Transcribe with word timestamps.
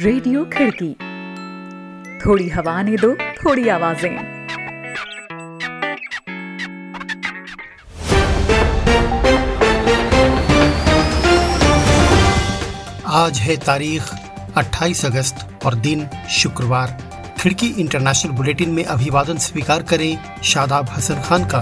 Radio 0.00 0.44
खिड़की 0.44 0.88
थोड़ी 2.20 2.48
हवा 2.48 2.82
ने 2.82 2.96
दो, 2.96 3.08
थोड़ी 3.14 3.68
आवाज़ें। 3.68 4.16
आज 13.06 13.38
है 13.38 13.56
तारीख 13.56 14.02
28 14.56 15.04
अगस्त 15.04 15.46
और 15.66 15.74
दिन 15.74 16.08
शुक्रवार। 16.30 16.96
खिड़की 17.40 17.66
इंटरनेशनल 17.66 18.32
बुलेटिन 18.32 18.70
में 18.70 18.84
अभिवादन 18.84 19.38
स्वीकार 19.38 19.82
करें 19.82 20.42
शादाब 20.42 20.88
हसन 20.90 21.22
खान 21.22 21.44
का। 21.44 21.60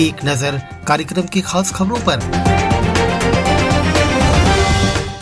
एक 0.00 0.24
नज़र 0.24 0.60
कार्यक्रम 0.88 1.22
की 1.22 1.40
खास 1.40 1.72
खबरों 1.72 2.00
पर। 2.08 2.63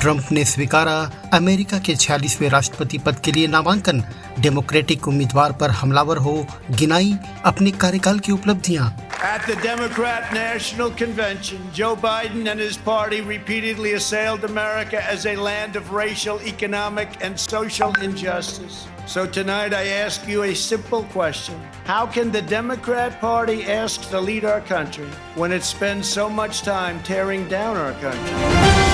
ट्रंप 0.02 0.30
ने 0.32 0.44
स्वीकारा 0.44 0.94
अमेरिका 1.34 1.78
के 1.86 1.94
छियालीसवें 1.94 2.48
राष्ट्रपति 2.50 2.98
पद 3.06 3.18
के 3.24 3.32
लिए 3.32 3.46
नामांकन 3.48 4.02
डेमोक्रेटिक 4.42 5.06
उम्मीदवार 5.08 5.52
पर 5.60 5.70
हमलावर 5.80 6.16
हो 6.24 6.32
गिनाई 6.78 7.12
अपने 7.46 7.70
कार्यकाल 7.84 8.18
की 8.18 8.32
उपलब्धियाँ 8.32 8.86
At 9.26 9.44
the 9.46 9.54
Democrat 9.64 10.32
National 10.34 10.90
Convention, 11.00 11.60
Joe 11.72 11.94
Biden 12.04 12.48
and 12.52 12.62
his 12.62 12.78
party 12.88 13.20
repeatedly 13.20 13.92
assailed 13.98 14.46
America 14.48 15.02
as 15.12 15.26
a 15.32 15.34
land 15.36 15.76
of 15.80 15.92
racial, 15.98 16.40
economic, 16.52 17.14
and 17.28 17.38
social 17.38 17.94
injustice. 18.08 18.80
So 19.06 19.24
tonight 19.38 19.76
I 19.82 19.84
ask 19.98 20.26
you 20.26 20.42
a 20.48 20.54
simple 20.64 21.04
question. 21.12 21.60
How 21.84 22.04
can 22.16 22.32
the 22.32 22.42
Democrat 22.42 23.20
Party 23.20 23.60
ask 23.76 24.10
to 24.10 24.24
lead 24.30 24.44
our 24.44 24.60
country 24.74 25.06
when 25.36 25.52
it 25.52 25.70
spends 25.70 26.08
so 26.08 26.28
much 26.42 26.62
time 26.62 27.00
tearing 27.12 27.46
down 27.54 27.76
our 27.76 27.94
country? 28.06 28.91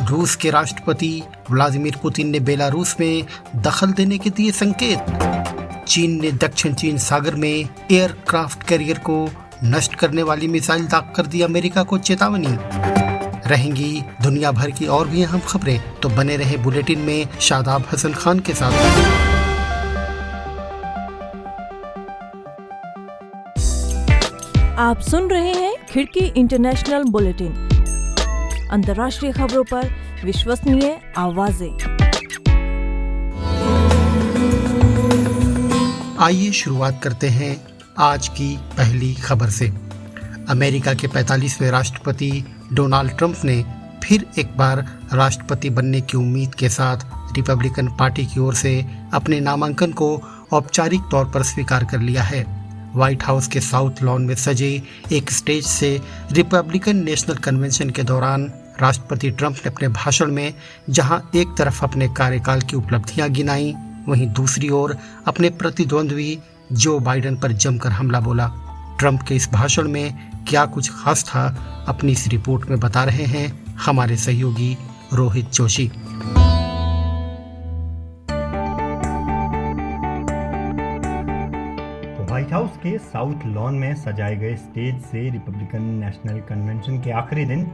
रूस 0.00 0.34
के 0.36 0.50
राष्ट्रपति 0.50 1.22
Vladimir 1.50 1.96
Putin 2.02 2.28
ने 2.28 2.40
Belarus 2.40 2.96
में 3.00 3.24
दखल 3.56 3.92
देने 3.92 4.18
के 4.18 4.30
दिए 4.30 4.50
संकेत। 4.50 5.84
चीन 5.88 6.20
ने 6.20 6.30
दक्षिण 6.32 6.74
चीन 6.74 6.98
सागर 6.98 7.34
में 7.34 7.68
एयरक्राफ्ट 7.90 8.62
कैरियर 8.62 8.98
को 8.98 9.28
नष्ट 9.64 9.94
करने 9.94 10.22
वाली 10.22 10.48
मिसाइल 10.48 10.86
दाग 10.86 11.12
कर 11.16 11.26
दी 11.26 11.40
अमेरिका 11.40 11.82
को 11.82 11.98
चेतावनी। 11.98 12.56
रहेंगी 13.46 14.02
दुनिया 14.22 14.52
भर 14.52 14.70
की 14.70 14.86
और 14.86 15.08
भी 15.08 15.22
अहम 15.22 15.40
खबरें 15.40 15.80
तो 16.02 16.08
बने 16.08 16.36
रहे 16.36 16.56
बुलेटिन 16.56 16.98
में 16.98 17.28
शादाब 17.40 17.84
हसन 17.92 18.12
खान 18.12 18.40
के 18.40 18.54
साथ। 18.54 18.72
आप 24.78 25.00
सुन 25.00 25.30
रहे 25.30 25.52
हैं 25.52 25.74
खिड़की 25.86 26.20
इंटरनेशनल 26.20 27.04
बुलेटिन। 27.04 27.69
अंतर्राष्ट्रीय 28.70 29.32
खबरों 29.32 29.62
पर 29.64 29.88
विश्वसनीय 30.24 31.00
आवाज़ें। 31.18 31.70
आइए 36.20 36.50
शुरुआत 36.50 37.00
करते 37.02 37.28
हैं 37.28 37.56
आज 37.98 38.28
की 38.28 38.56
पहली 38.56 39.14
खबर 39.14 39.50
से। 39.50 39.68
अमेरिका 40.48 40.94
के 40.94 41.08
45वें 41.08 41.70
राष्ट्रपति 41.70 42.44
डोनाल्ड 42.72 43.16
ट्रंप 43.18 43.36
ने 43.44 43.64
फिर 44.04 44.26
एक 44.38 44.56
बार 44.56 44.86
राष्ट्रपति 45.12 45.70
बनने 45.70 46.00
की 46.00 46.16
उम्मीद 46.16 46.54
के 46.54 46.68
साथ 46.68 46.96
रिपब्लिकन 47.36 47.88
पार्टी 47.88 48.26
की 48.26 48.40
ओर 48.40 48.54
से 48.54 48.86
अपने 49.14 49.40
नामांकन 49.40 49.92
को 49.92 50.22
औपचारिक 50.52 51.00
तौर 51.10 51.24
पर 51.24 51.42
स्वीकार 51.42 51.84
कर 51.84 51.98
लिया 51.98 52.22
है। 52.22 52.44
व्हाइट 52.96 53.22
हाउस 53.22 53.46
के 53.46 53.60
साउथ 53.60 54.02
लॉन 54.02 54.22
में 54.22 54.34
सजे 54.34 54.82
एक 55.12 55.30
स्टेज 55.30 55.66
से 55.66 56.00
रिपब्लिकन 56.32 56.96
नेशनल 56.96 57.36
कन्वेंशन 57.36 57.90
के 57.90 58.02
दौरान 58.02 58.52
राष्ट्रपति 58.80 59.30
ट्रंप 59.30 59.56
ने 59.56 59.70
अपने 59.70 59.88
भाषण 59.88 60.32
में 60.32 60.54
जहाँ 60.90 61.30
एक 61.34 61.54
तरफ़ 61.58 61.84
अपने 61.84 62.08
कार्यकाल 62.08 62.60
की 62.60 62.76
उपलब्धियाँ 62.76 63.28
गिनाई, 63.28 63.74
वहीं 64.08 64.26
दूसरी 64.32 64.68
ओर 64.68 64.96
अपने 65.26 65.50
प्रतिद्वंद्वी 65.50 66.38
जो 66.72 66.98
बाइडेन 67.00 67.36
पर 67.36 67.52
जमकर 67.52 67.90
हमला 67.90 68.20
बोला। 68.20 68.46
ट्रंप 68.98 69.22
के 69.22 69.34
इस 69.34 69.48
भाषण 69.52 69.88
में 69.88 70.30
क्या 70.48 70.64
कुछ 70.66 70.90
खास 70.92 71.24
था, 71.24 71.46
अपनी 71.88 72.12
इस 72.12 72.26
रिपोर्ट 72.28 72.68
में 72.70 72.80
बता 72.80 73.04
रहे 73.04 73.24
हैं 73.24 73.48
हमारे 73.76 74.16
सहयोगी 74.16 74.76
रोहित 75.14 75.50
जोशी। 75.50 75.90
व्हाइट 82.20 82.52
हाउस 82.52 82.76
के 82.76 82.96
साउथ 82.98 83.46
लॉन 83.46 83.74
में 83.74 83.94
सजाए 83.94 84.36
गए 84.36 84.54
स्टेज 84.56 85.00
से 85.02 85.28
रिपब्लिकन 85.30 85.82
नेशनल 86.00 86.38
कन्वेंशन 86.40 87.00
के 87.00 87.10
आखिरी 87.10 87.44
दिन 87.44 87.64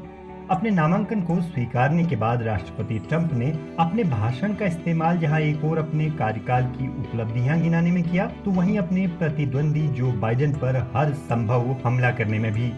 अपने 0.51 0.71
नामांकन 0.71 1.21
को 1.21 1.41
स्वीकारने 1.43 2.05
के 2.05 2.17
बाद 2.17 2.43
राष्ट्रपति 2.43 2.99
ट्रंप 2.99 3.33
ने 3.33 3.47
अपने 3.81 4.03
भाषण 4.05 4.55
का 4.55 4.67
इस्तेमाल, 4.67 5.19
जहाँ 5.19 5.41
एक 5.41 5.65
और 5.65 5.79
अपने 5.79 6.11
कार्यकाल 6.11 6.65
की 6.73 6.89
उपलब्धियाँ 7.01 7.59
गिनाने 7.61 7.91
में 7.91 8.03
किया 8.03 8.27
तो 8.45 8.51
वहीं 8.51 8.79
अपने 8.79 9.07
प्रतिद्वंदी 9.19 9.87
जो 9.91 10.13
बाइडेन 10.21 10.53
पर 10.55 10.77
हर 10.95 11.13
संभव 11.25 11.75
हमला 11.85 12.11
करने 12.11 12.39
में 12.39 12.53
भी। 12.53 12.69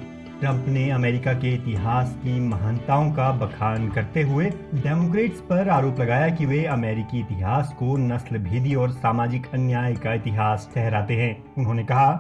ट्रंप 0.41 0.67
ने 0.69 0.89
अमेरिका 0.91 1.33
के 1.35 1.55
इतिहास 1.55 2.15
की 2.17 2.39
महानताओं 2.41 3.11
का 3.13 3.31
बखान 3.37 3.89
करते 3.89 4.23
हुए 4.23 4.51
डेमोक्रेट्स 4.75 5.41
पर 5.49 5.69
आरोप 5.69 6.01
लगाया 6.01 6.29
कि 6.31 6.47
वे 6.47 6.65
अमेरिकी 6.67 7.21
इतिहास 7.21 7.75
को 7.79 7.97
नस्ल 7.99 8.39
भेदी 8.41 8.75
और 8.75 8.91
सामाजिक 8.91 9.47
अन्याय 9.55 9.95
का 9.95 10.15
इतिहास 10.15 10.69
ठहराते 10.75 11.15
हैं। 11.15 11.37
उन्होंने 11.59 11.85
कहा 11.85 12.11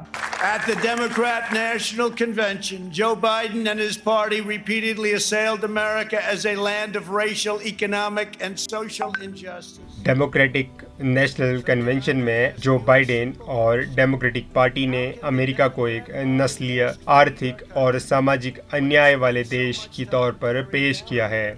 At 0.40 0.64
the 0.66 0.76
Democrat 0.76 1.52
National 1.52 2.10
Convention, 2.12 2.92
Joe 2.92 3.16
Biden 3.16 3.68
and 3.68 3.80
his 3.80 3.96
party 3.96 4.40
repeatedly 4.40 5.12
assailed 5.14 5.64
America 5.64 6.24
as 6.24 6.46
a 6.46 6.54
land 6.54 6.94
of 6.94 7.08
racial, 7.10 7.60
economic, 7.60 8.36
and 8.40 8.56
social 8.56 9.12
injustice. 9.20 9.96
Democratic 10.04 10.84
National 11.00 11.60
Convention 11.68 12.16
में 12.16 12.54
जो 12.58 12.78
बाइडेन 12.88 13.32
और 13.48 13.82
डेमोक्रेटिक 13.96 14.52
पार्टी 14.54 14.86
ने 14.86 15.04
अमेरिका 15.24 15.68
को 15.78 15.88
एक 15.88 16.10
नस्लीय 16.40 16.82
आर्थिक 17.16 17.62
और 17.76 17.98
सामाजिक 17.98 18.58
अन्याय 18.74 19.16
वाले 19.24 19.42
देश 19.50 19.88
की 19.96 20.04
तौर 20.14 20.32
पर 20.44 20.62
पेश 20.72 21.02
किया 21.08 21.26
है 21.28 21.48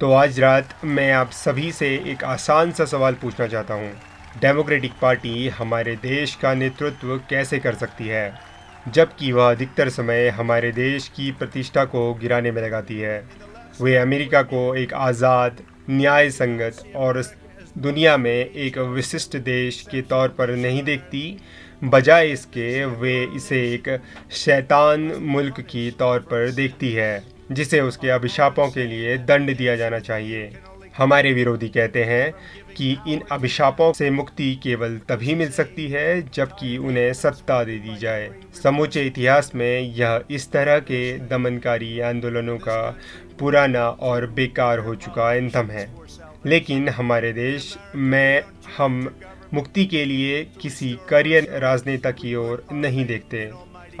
तो 0.00 0.12
आज 0.12 0.40
रात 0.40 0.74
मैं 0.84 1.10
आप 1.12 1.30
सभी 1.40 1.70
से 1.72 1.94
एक 2.12 2.24
आसान 2.24 2.72
सा 2.72 2.84
सवाल 2.94 3.14
पूछना 3.22 3.46
चाहता 3.46 3.74
हूँ 3.74 4.11
डेमोक्रेटिक 4.40 4.92
पार्टी 5.02 5.48
हमारे 5.48 5.94
देश 5.96 6.34
का 6.34 6.54
नेतृत्व 6.54 7.16
कैसे 7.30 7.58
कर 7.58 7.74
सकती 7.74 8.06
है? 8.08 8.32
जबकि 8.88 9.32
वह 9.32 9.50
अधिकतर 9.50 9.88
समय 9.88 10.28
हमारे 10.28 10.72
देश 10.72 11.08
की 11.08 11.30
प्रतिष्ठा 11.32 11.84
को 11.84 12.12
गिराने 12.14 12.50
में 12.50 12.62
लगाती 12.62 12.98
है। 12.98 13.18
वे 13.80 13.96
अमेरिका 13.96 14.42
को 14.42 14.74
एक 14.74 14.94
आज़ाद 14.94 15.62
न्याय 15.90 16.30
संगत 16.30 16.82
और 16.96 17.22
दुनिया 17.78 18.16
में 18.16 18.30
एक 18.30 18.78
विशिष्ट 18.78 19.36
देश 19.36 19.80
के 19.90 20.02
तौर 20.02 20.28
पर 20.28 20.54
नहीं 20.56 20.82
देखती, 20.82 21.38
बजाय 21.84 22.30
इसके 22.30 22.84
वे 22.84 23.22
इसे 23.36 23.62
एक 23.74 23.88
शैतान 24.32 25.12
मुल्क 25.22 25.60
की 25.60 25.90
तौर 25.90 26.18
पर 26.22 26.50
देखती 26.50 26.92
है, 26.92 27.22
जिसे 27.52 27.80
उसके 27.80 28.08
अभिशापों 28.08 28.68
के 28.68 28.86
लिए 28.86 29.16
दंड 29.18 29.56
दिया 29.56 29.76
जाना 29.76 29.98
चाहिए। 29.98 30.52
हमारे 30.98 31.32
विरोधी 31.32 31.68
कहते 31.68 32.04
हैं 32.04 32.32
कि 32.76 32.96
इन 33.08 33.22
अभिशापों 33.32 33.92
से 33.92 34.10
मुक्ति 34.10 34.60
केवल 34.62 35.00
तभी 35.08 35.34
मिल 35.34 35.50
सकती 35.50 35.88
है 35.88 36.22
जबकि 36.34 36.76
उन्हें 36.76 37.12
सत्ता 37.12 37.64
दे 37.64 37.76
दी 37.78 37.96
जाए। 37.96 38.30
समूचे 38.62 39.02
इतिहास 39.02 39.52
में 39.54 39.80
यह 39.80 40.24
इस 40.30 40.52
तरह 40.52 40.78
के 40.78 41.18
दमनकारी 41.18 42.00
आंदोलनों 42.00 42.58
का 42.58 42.98
पुराना 43.38 43.88
और 43.88 44.26
बेकार 44.26 44.78
हो 44.78 44.94
चुका 44.94 45.32
एंथम 45.34 45.70
है। 45.70 45.88
लेकिन 46.46 46.88
हमारे 46.88 47.32
देश 47.32 47.78
में 47.94 48.42
हम 48.76 49.16
मुक्ति 49.54 49.84
के 49.84 50.04
लिए 50.04 50.44
किसी 50.60 50.98
करियर 51.08 51.48
राजनेता 51.58 52.10
की 52.10 52.34
ओर 52.34 52.66
नहीं 52.72 53.06
देखते। 53.06 53.50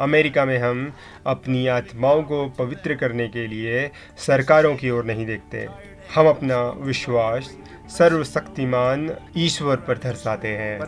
अमेरिका 0.00 0.44
में 0.44 0.58
हम 0.58 0.92
अपनी 1.26 1.66
आत्माओं 1.66 2.22
को 2.22 2.48
पवित्र 2.48 2.94
करने 2.94 3.28
के 3.28 3.46
लिए 3.46 3.90
सरकारों 4.18 4.76
की 4.76 4.90
ओर 4.90 5.04
नहीं 5.04 5.26
देखते। 5.26 5.66
हम 6.14 6.28
अपना 6.28 6.56
विश्वास 6.78 7.48
सर्वशक्तिमान 7.88 9.10
ईश्वर 9.36 9.76
पर 9.76 9.98
दर्शाते 9.98 10.48
हैं। 10.48 10.78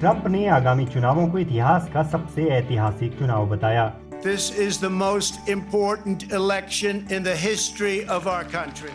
ट्रंप 0.00 0.26
ने 0.28 0.48
आगामी 0.48 0.86
चुनावों 0.86 1.28
को 1.28 1.38
इतिहास 1.38 1.90
का 1.94 2.02
सबसे 2.02 2.42
ऐतिहासिक 2.42 3.18
चुनाव 3.18 3.46
बताया। 3.46 3.86
This 4.24 4.58
is 4.58 4.80
the 4.86 4.90
most 4.90 5.48
important 5.48 6.22
election 6.22 7.08
in 7.12 7.22
the 7.22 7.28
history 7.28 8.04
of 8.04 8.28
our 8.28 8.42
country 8.42 8.90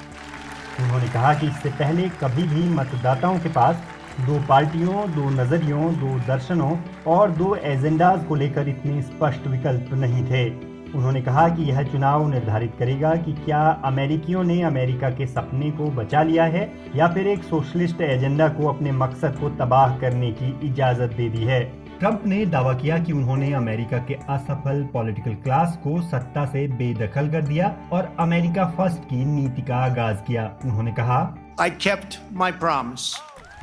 उन्होंने 0.79 1.07
कहा 1.07 1.33
कि 1.33 1.47
इससे 1.47 1.69
पहले 1.69 2.09
कभी 2.21 2.43
भी 2.43 2.67
मतदाताओं 2.69 3.39
के 3.39 3.49
पास 3.49 3.83
दो 4.19 4.39
पार्टियों, 4.49 5.05
दो 5.11 5.29
नजरियों, 5.31 5.93
दो 5.95 6.17
दर्शनों 6.27 6.75
और 7.07 7.31
दो 7.31 7.55
एजेंडाज 7.55 8.25
को 8.25 8.35
लेकर 8.35 8.69
इतने 8.69 9.01
स्पष्ट 9.01 9.47
विकल्प 9.47 9.93
नहीं 9.93 10.23
थे। 10.25 10.47
उन्होंने 10.95 11.21
कहा 11.21 11.47
कि 11.49 11.63
यह 11.63 11.81
चुनाव 11.83 12.27
निर्धारित 12.29 12.71
करेगा 12.79 13.13
कि 13.15 13.33
क्या 13.35 13.61
अमेरिकियों 13.85 14.43
ने 14.43 14.61
अमेरिका 14.61 15.09
के 15.09 15.25
सपने 15.27 15.69
को 15.71 15.89
बचा 15.91 16.23
लिया 16.23 16.45
है 16.45 16.71
या 16.95 17.07
फिर 17.07 17.27
एक 17.27 17.43
सोशलिस्ट 17.43 18.01
एजेंडा 18.01 18.47
को 18.49 18.67
अपने 18.67 18.91
मकसद 18.91 19.37
को 19.39 19.49
तबाह 19.57 19.97
करने 19.97 20.31
की 20.31 20.49
इजाज़त 20.67 21.13
दे 21.13 21.29
दी 21.29 21.43
है। 21.43 21.61
ट्रंप 21.99 22.21
ने 22.25 22.45
दावा 22.45 22.73
किया 22.73 22.97
कि 23.03 23.11
उन्होंने 23.11 23.51
अमेरिका 23.53 23.97
के 24.07 24.13
असफल 24.33 24.83
पॉलिटिकल 24.93 25.33
क्लास 25.43 25.77
को 25.83 26.01
सत्ता 26.01 26.45
से 26.51 26.67
बेदखल 26.77 27.29
कर 27.31 27.41
दिया 27.47 27.67
और 27.93 28.15
अमेरिका 28.19 28.65
फ़र्स्ट 28.77 29.03
की 29.09 29.25
नीति 29.25 29.61
का 29.61 29.77
आगाज़ 29.85 30.17
किया 30.27 30.45
उन्होंने 30.65 30.91
कहा 30.99 31.17
I 31.59 31.69
kept 31.85 32.19
my 32.41 32.51
promise. 32.61 33.07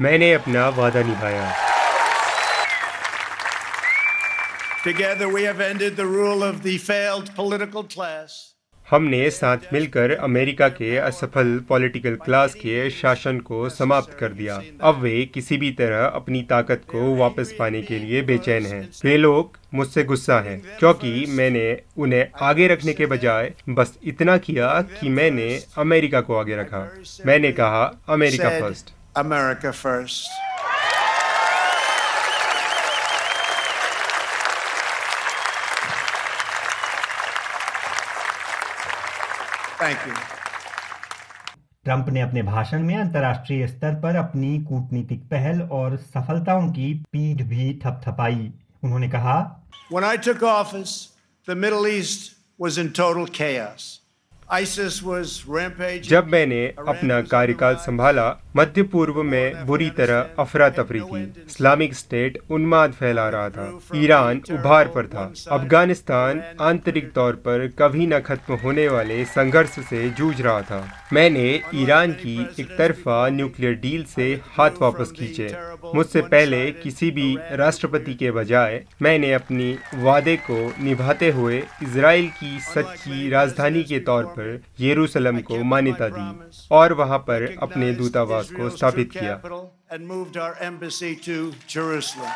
मैंने 0.01 0.33
अपना 0.33 0.69
वादा 0.79 1.03
निभाया 1.03 1.53
Together, 4.85 5.29
we 5.29 5.43
have 5.43 5.61
ended 5.61 5.97
the 5.97 6.07
rule 6.07 6.45
of 6.45 6.63
the 6.63 6.77
failed 6.79 7.35
political 7.35 7.83
class. 7.85 8.56
हमने 8.91 9.31
साथ 9.31 9.59
मिलकर 9.73 10.11
अमेरिका 10.15 10.69
के 10.69 10.97
असफल 10.97 11.59
पॉलिटिकल 11.69 12.15
क्लास 12.15 12.55
के 12.55 12.91
शासन 12.91 13.39
को 13.41 13.69
समाप्त 13.69 14.17
कर 14.21 14.33
दिया। 14.33 14.61
अब 14.83 15.01
वे 15.01 15.25
किसी 15.35 15.57
भी 15.57 15.71
तरह 15.71 16.05
अपनी 16.05 16.43
ताकत 16.43 16.83
को 16.89 17.15
वापस 17.17 17.55
पाने 17.59 17.83
के 17.83 17.99
लिए 17.99 18.23
बेचैन 18.23 18.67
हैं। 18.67 18.89
वे 19.05 19.17
लोग 19.17 19.59
मुझसे 19.75 20.05
गुस्सा 20.05 20.41
हैं 20.41 20.61
क्योंकि 20.79 21.27
मैंने 21.29 21.67
उन्हें 21.97 22.27
आगे 22.41 22.69
रखने 22.69 22.93
के 22.93 23.07
बजाय 23.07 23.53
बस 23.69 23.99
इतना 24.05 24.37
किया 24.39 24.81
कि 25.01 25.09
मैंने 25.09 25.63
अमेरिका 25.79 26.21
को 26.21 26.37
आगे 26.37 26.57
रखा। 26.57 26.89
मैंने 27.27 27.53
कहा 27.53 27.85
America 28.09 28.61
first 28.61 28.95
America 29.17 29.71
first. 29.73 30.56
Thank 39.81 40.07
you 40.09 40.15
Trump 41.85 42.09
ने 42.09 42.21
अपने 42.21 42.43
भाषण 42.43 42.83
में 42.83 42.97
अंतर्राष्ट्रीय 42.97 43.67
स्तर 43.67 43.95
पर 44.01 44.17
अपनी 44.17 44.59
कूटनीतिक 44.65 45.21
पहल 45.25 45.61
और 45.73 45.97
सफलताओं 45.97 46.69
की 46.73 46.93
पीठ 47.13 47.43
भी 47.43 47.73
थपथपाई 47.85 48.51
उन्होंने 48.85 49.09
कहा 49.09 49.37
When 49.93 50.05
I 50.05 50.17
took 50.27 50.43
office, 50.53 50.95
the 51.49 51.57
Middle 51.65 51.87
East 51.87 52.25
was 52.59 52.79
in 52.79 52.91
total 52.93 53.29
chaos. 53.39 53.85
ISIS 54.51 54.97
was 55.03 55.37
rampaging. 55.49 56.09
जब 56.11 56.27
मैंने 56.29 56.67
अपना 56.89 57.21
कार्यकाल 57.35 57.77
संभाला 57.85 58.29
मध्य 58.57 58.83
पूर्व 58.83 59.23
में 59.23 59.67
बुरी 59.67 59.89
तरह 59.91 60.27
अफरा 60.39 60.69
तफरी 60.71 61.01
थी 61.03 61.23
इस्लामिक 61.23 61.95
स्टेट 61.95 62.39
उन्माद 62.51 62.93
फैला 62.93 63.29
रहा 63.29 63.49
था। 63.49 63.67
ईरान 63.95 64.41
उभार 64.53 64.89
पर 64.89 65.07
था। 65.07 65.25
अफ़गानिस्तान 65.51 66.43
आंतरिक 66.61 67.11
तौर 67.13 67.35
पर 67.47 67.67
कभी 67.79 68.07
न 68.07 68.19
खत्म 68.21 68.55
होने 68.55 68.87
वाले 68.89 69.25
संघर्ष 69.25 69.79
से 69.81 70.09
जूझ 70.11 70.41
रहा 70.41 70.61
था। 70.63 70.83
मैंने 71.13 71.45
ईरान 71.75 72.13
की 72.15 72.37
एक 72.61 72.77
तरफा 72.79 73.29
न्यूक्लियर 73.31 73.75
डील 73.83 74.05
से 74.15 74.33
हाथ 74.57 74.81
वापस 74.83 75.13
खींचे। 75.19 75.55
मुझसे 75.95 76.23
पहले 76.25 76.65
किसी 76.73 77.11
भी 77.11 77.27
राष्ट्रपति 77.55 78.15
के 78.15 78.31
बजाय 78.31 78.81
मैंने 79.03 79.33
अपनी 79.33 79.71
वादे 79.97 80.37
को 80.47 80.59
निभाते 80.85 81.31
हुए 81.33 81.59
इसराइल 81.83 82.29
की 82.41 82.59
सच्ची 82.63 83.29
राजधानी 83.31 83.83
के 83.85 83.99
तौर 84.09 84.25
पर 84.39 84.61
यरूशलेम 84.81 85.41
को 85.43 85.63
मान्यता 85.65 86.09
दी 86.09 86.29
और 86.71 86.93
वहाँ 86.95 87.19
पर 87.29 87.55
अपने 87.63 87.93
दूतावास 87.95 88.46
को 88.46 88.46
Israel's 88.46 88.78
स्थापित 88.78 89.12
true 89.12 89.22
किया 89.22 89.42
capital 89.42 89.70
and 89.90 90.08
moved 90.08 90.38
our 90.38 90.56
embassy 90.70 91.16
to 91.16 91.54
Jerusalem. 91.68 92.32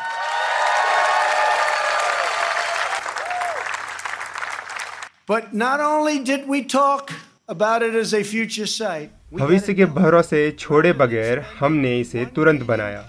But 5.26 5.52
not 5.54 5.80
only 5.80 6.18
did 6.20 6.46
we 6.48 6.62
talk 6.62 7.12
about 7.48 7.82
it 7.82 7.94
as 7.94 8.12
a 8.14 8.22
future 8.22 8.66
site, 8.66 9.10
we 9.30 9.38
got 9.38 9.48
भविष्य 9.48 9.72
it 9.72 9.76
के 9.76 9.84
done. 9.86 9.94
भरोसे 9.94 10.50
छोड़े 10.58 10.92
बगैर 10.92 11.44
हमने 11.60 11.98
इसे 12.00 12.24
तुरंत 12.36 12.62
बनाया 12.62 13.04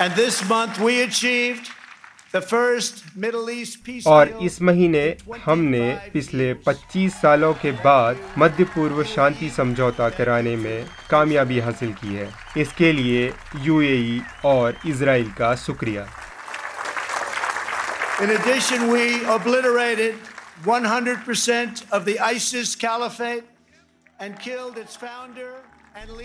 And 0.00 0.14
this 0.14 0.42
month 0.48 0.78
we 0.78 1.02
achieved 1.02 1.70
और 4.06 4.28
deal 4.28 4.42
इस 4.42 4.60
महीने 4.62 5.02
हमने 5.44 5.92
पिछले 6.12 6.52
25 6.68 7.10
सालों 7.22 7.52
के 7.54 7.72
बाद 7.84 8.18
मध्य 8.38 8.64
पूर्व 8.74 9.02
शांति 9.04 9.50
समझौता 9.50 10.08
कराने 10.18 10.54
में 10.56 10.86
कामयाबी 11.10 11.58
हासिल 11.60 11.92
की 11.92 12.14
है 12.14 12.28
इसके 12.56 12.92
लिए 12.92 13.32
यूएई 13.66 14.20
और 14.44 14.78
इसराइल 14.86 15.30
का 15.38 15.54
शुक्रिया 15.66 16.06
In 18.20 18.30
addition, 18.30 18.88
we 18.90 19.24
obliterated 19.26 20.16
100% 20.64 21.84
of 21.92 22.04
the 22.04 22.18
ISIS 22.18 22.74
caliphate 22.74 23.44
and 24.18 24.38
killed 24.40 24.76
its 24.76 24.96
founder 24.96 25.52
and 25.52 25.56
leader. 25.58 25.71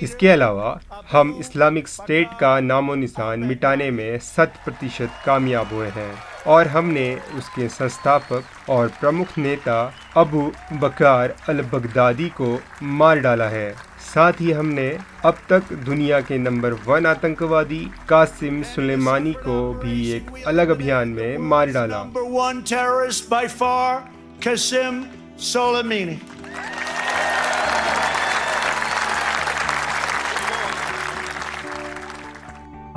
इसके 0.02 0.28
अलावा, 0.28 0.80
हम 1.12 1.36
इस्लामिक 1.40 1.88
स्टेट 1.88 2.28
का 2.40 2.60
नामो 2.60 2.94
निशान 2.94 3.40
मिटाने 3.40 3.90
में 3.90 4.18
शत 4.18 4.52
प्रतिशत 4.64 5.10
कामयाब 5.26 5.72
हुए 5.72 5.88
हैं 5.88 6.12
और 6.46 6.68
हमने 6.68 7.14
उसके 7.38 7.68
संस्थापक 7.68 8.70
और 8.70 8.88
प्रमुख 9.00 9.38
नेता 9.38 9.94
अबू 10.16 10.52
बकार 10.72 11.34
अल 11.48 11.60
बगदादी 11.62 12.28
को 12.40 12.58
मार 12.82 13.18
डाला 13.18 13.48
है। 13.48 13.70
साथ 14.14 14.40
ही 14.40 14.52
हमने 14.52 14.88
अब 15.24 15.38
तक 15.50 15.72
दुनिया 15.86 16.20
के 16.20 16.38
नंबर 16.38 16.72
वन 16.86 17.06
आतंकवादी 17.06 17.84
कासिम 18.08 18.62
सुलेमानी 18.62 19.32
को 19.32 19.74
भी 19.74 20.10
एक 20.12 20.30
अलग 20.46 20.68
अभियान 20.68 21.08
में 21.08 21.38
मार 21.38 21.70
डाला। 21.70 22.02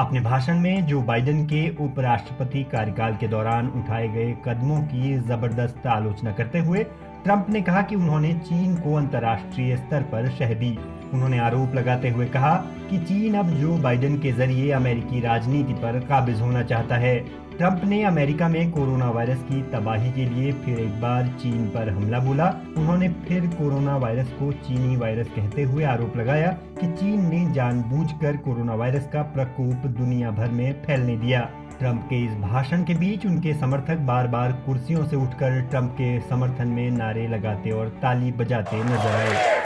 अपने 0.01 0.19
भाषण 0.19 0.59
में 0.59 0.85
जो 0.85 1.01
बाइडेन 1.01 1.43
के 1.45 1.67
उपराष्ट्रपति 1.83 2.63
कार्यकाल 2.63 3.15
के 3.15 3.27
दौरान 3.27 3.67
उठाए 3.77 4.07
गए 4.07 4.31
कदमों 4.45 4.81
की 4.83 5.13
ज़बरदस्त 5.19 5.85
आलोचना 5.87 6.31
करते 6.31 6.59
हुए 6.59 6.83
ट्रंप 7.23 7.49
ने 7.49 7.61
कहा 7.61 7.81
कि 7.81 7.95
उन्होंने 7.95 8.33
चीन 8.39 8.75
को 8.75 8.95
अंतर्राष्ट्रीय 8.95 9.75
स्तर 9.77 10.01
पर 10.01 10.29
शह 10.29 10.53
दी। 10.53 10.77
उन्होंने 11.13 11.39
आरोप 11.39 11.75
लगाते 11.75 12.09
हुए 12.09 12.25
कहा 12.25 12.55
कि 12.89 12.97
चीन 12.99 13.35
अब 13.35 13.49
जो 13.51 13.77
बाइडेन 13.77 14.17
के 14.19 14.31
ज़रिए 14.31 14.71
अमेरिकी 14.71 15.19
राजनीति 15.19 15.73
पर 15.73 15.99
काबिज 15.99 16.41
होना 16.41 16.63
चाहता 16.63 16.95
है। 16.95 17.15
ट्रंप 17.61 17.81
ने 17.85 18.01
अमेरिका 18.03 18.47
में 18.49 18.71
कोरोना 18.71 19.09
वायरस 19.09 19.41
की 19.41 19.61
तबाही 19.71 20.11
के 20.11 20.25
लिए 20.25 20.51
फिर 20.53 20.79
एक 20.79 21.01
बार 21.01 21.27
चीन 21.41 21.67
पर 21.67 21.89
हमला 21.89 22.19
बोला। 22.19 22.47
उन्होंने 22.77 23.09
फिर 23.27 23.45
कोरोना 23.47 23.97
वायरस 23.97 24.29
को 24.29 24.51
चीनी 24.61 24.95
वायरस 24.95 25.27
कहते 25.27 25.63
हुए 25.63 25.83
आरोप 25.83 26.17
लगाया 26.17 26.47
कि 26.79 26.91
चीन 26.93 27.29
ने 27.29 27.45
जानबूझकर 27.53 28.37
कोरोना 28.37 28.75
वायरस 28.75 29.07
का 29.13 29.21
प्रकोप 29.35 29.85
दुनिया 29.99 30.31
भर 30.31 30.49
में 30.49 30.73
फैलने 30.83 31.17
दिया। 31.17 31.41
ट्रंप 31.79 32.01
के 32.09 32.25
इस 32.25 32.33
भाषण 32.39 32.83
के 32.83 32.93
बीच 32.95 33.25
उनके 33.25 33.53
समर्थक 33.53 34.05
बार 34.07 34.27
बार 34.27 34.51
कुर्सियों 34.65 35.05
से 35.05 35.15
उठकर 35.15 35.61
ट्रंप 35.61 35.91
के 35.91 36.19
समर्थन 36.19 36.67
में 36.67 36.89
नारे 36.91 37.27
लगाते 37.27 37.71
और 37.71 37.89
ताली 38.01 38.31
बजाते 38.31 38.83
नज़र 38.83 39.19
आए। 39.19 39.60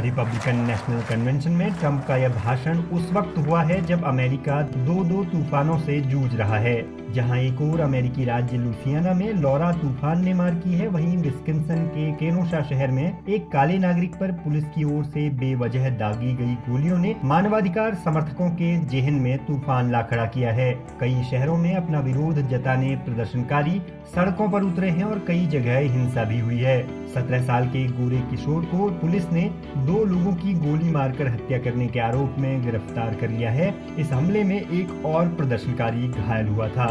रिपब्लिकन 0.00 0.56
नेशनल 0.66 1.00
कन्वेंशन 1.08 1.52
में 1.52 1.72
ट्रंप 1.74 2.04
का 2.08 2.16
यह 2.16 2.28
भाषण 2.34 2.78
उस 2.92 3.10
वक्त 3.12 3.38
हुआ 3.38 3.62
है 3.62 3.80
जब 3.86 4.04
अमेरिका 4.04 4.60
दो 4.62 5.04
दो 5.04 5.24
तूफानों 5.24 5.78
से 5.78 6.00
जूझ 6.02 6.34
रहा 6.34 6.58
है। 6.58 6.76
जहाँ 7.12 7.38
एक 7.38 7.60
और 7.62 7.80
अमेरिकी 7.80 8.24
राज्य 8.24 8.56
लुसियाना 8.56 9.12
में 9.14 9.32
लॉरा 9.34 9.70
तूफ़ान 9.72 10.24
ने 10.24 10.34
मार 10.34 10.54
की 10.54 10.74
है, 10.74 10.88
वहीं 10.88 11.16
विस्किंसन 11.18 11.84
के 11.86 12.10
केनोशा 12.12 12.60
शहर 12.62 12.90
में 12.90 13.24
एक 13.28 13.48
काले 13.48 13.78
नागरिक 13.78 14.14
पर 14.14 14.32
पुलिस 14.38 14.64
की 14.64 14.84
ओर 14.86 15.04
से 15.04 15.28
बेवजह 15.38 15.88
दागी 15.98 16.32
गई 16.34 16.54
गोलियों 16.68 16.98
ने 16.98 17.14
मानवाधिकार 17.24 17.94
समर्थकों 18.04 18.50
के 18.52 18.76
जेहन 18.86 19.14
में 19.14 19.36
तूफ़ान 19.46 19.90
ला 19.92 20.02
खड़ा 20.02 20.26
किया 20.28 20.52
है। 20.52 20.72
कई 21.00 21.22
शहरों 21.30 21.56
में 21.56 21.74
अपना 21.74 22.00
विरोध 22.00 22.40
जताने 22.48 22.94
प्रदर्शनकारी 23.04 23.80
सड़कों 24.14 24.48
पर 24.50 24.62
उतरे 24.62 24.90
हैं 24.90 25.04
और 25.04 25.24
कई 25.28 25.46
जगह 25.46 25.78
हिंसा 25.94 26.24
भी 26.24 26.38
हुई 26.40 26.58
है। 26.58 26.80
सत्रह 27.08 27.42
साल 27.42 27.66
के 27.66 27.86
गोरे 27.92 28.20
किशोर 28.30 28.64
को 28.64 28.88
पुलिस 29.00 29.30
ने 29.32 29.42
दो 29.88 30.04
लोगों 30.04 30.32
की 30.32 30.52
गोली 30.54 30.90
मारकर 30.90 31.28
हत्या 31.28 31.58
करने 31.58 31.86
के 31.86 32.00
आरोप 32.00 32.34
में 32.38 32.64
गिरफ़्तार 32.64 33.14
कर 33.14 33.28
लिया 33.28 33.50
है। 33.50 33.68
इस 33.98 34.10
हमले 34.12 34.44
में 34.44 34.56
एक 34.56 35.06
और 35.06 35.28
प्रदर्शनकारी 35.28 36.08
घायल 36.08 36.48
हुआ 36.48 36.68
था। 36.68 36.88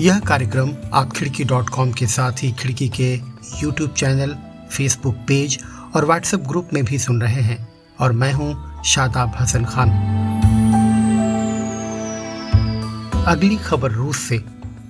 यह 0.00 0.20
कार्यक्रम 0.20 0.70
आप 0.92 1.12
खिड़की 1.12 1.44
डॉट 1.44 1.68
कॉम 1.68 1.92
के 1.92 2.06
साथ 2.06 2.32
ही 2.32 2.52
खिड़की 2.52 2.88
के 2.88 3.14
यूट्यूब 3.62 3.90
चैनल, 3.90 4.36
फेसबुक 4.70 5.14
पेज 5.14 5.58
और 5.96 6.04
व्हाट्सएप 6.04 6.40
ग्रुप 6.40 6.68
में 6.72 6.84
भी 6.84 6.98
सुन 6.98 7.22
रहे 7.22 7.42
हैं। 7.42 7.68
और 8.00 8.12
मैं 8.12 8.32
हूँ 8.32 8.82
शादाब 8.84 9.32
हसन 9.40 9.64
खान। 9.64 10.25
अगली 13.26 13.56
खबर 13.56 13.90
रूस 13.90 14.16
से, 14.16 14.44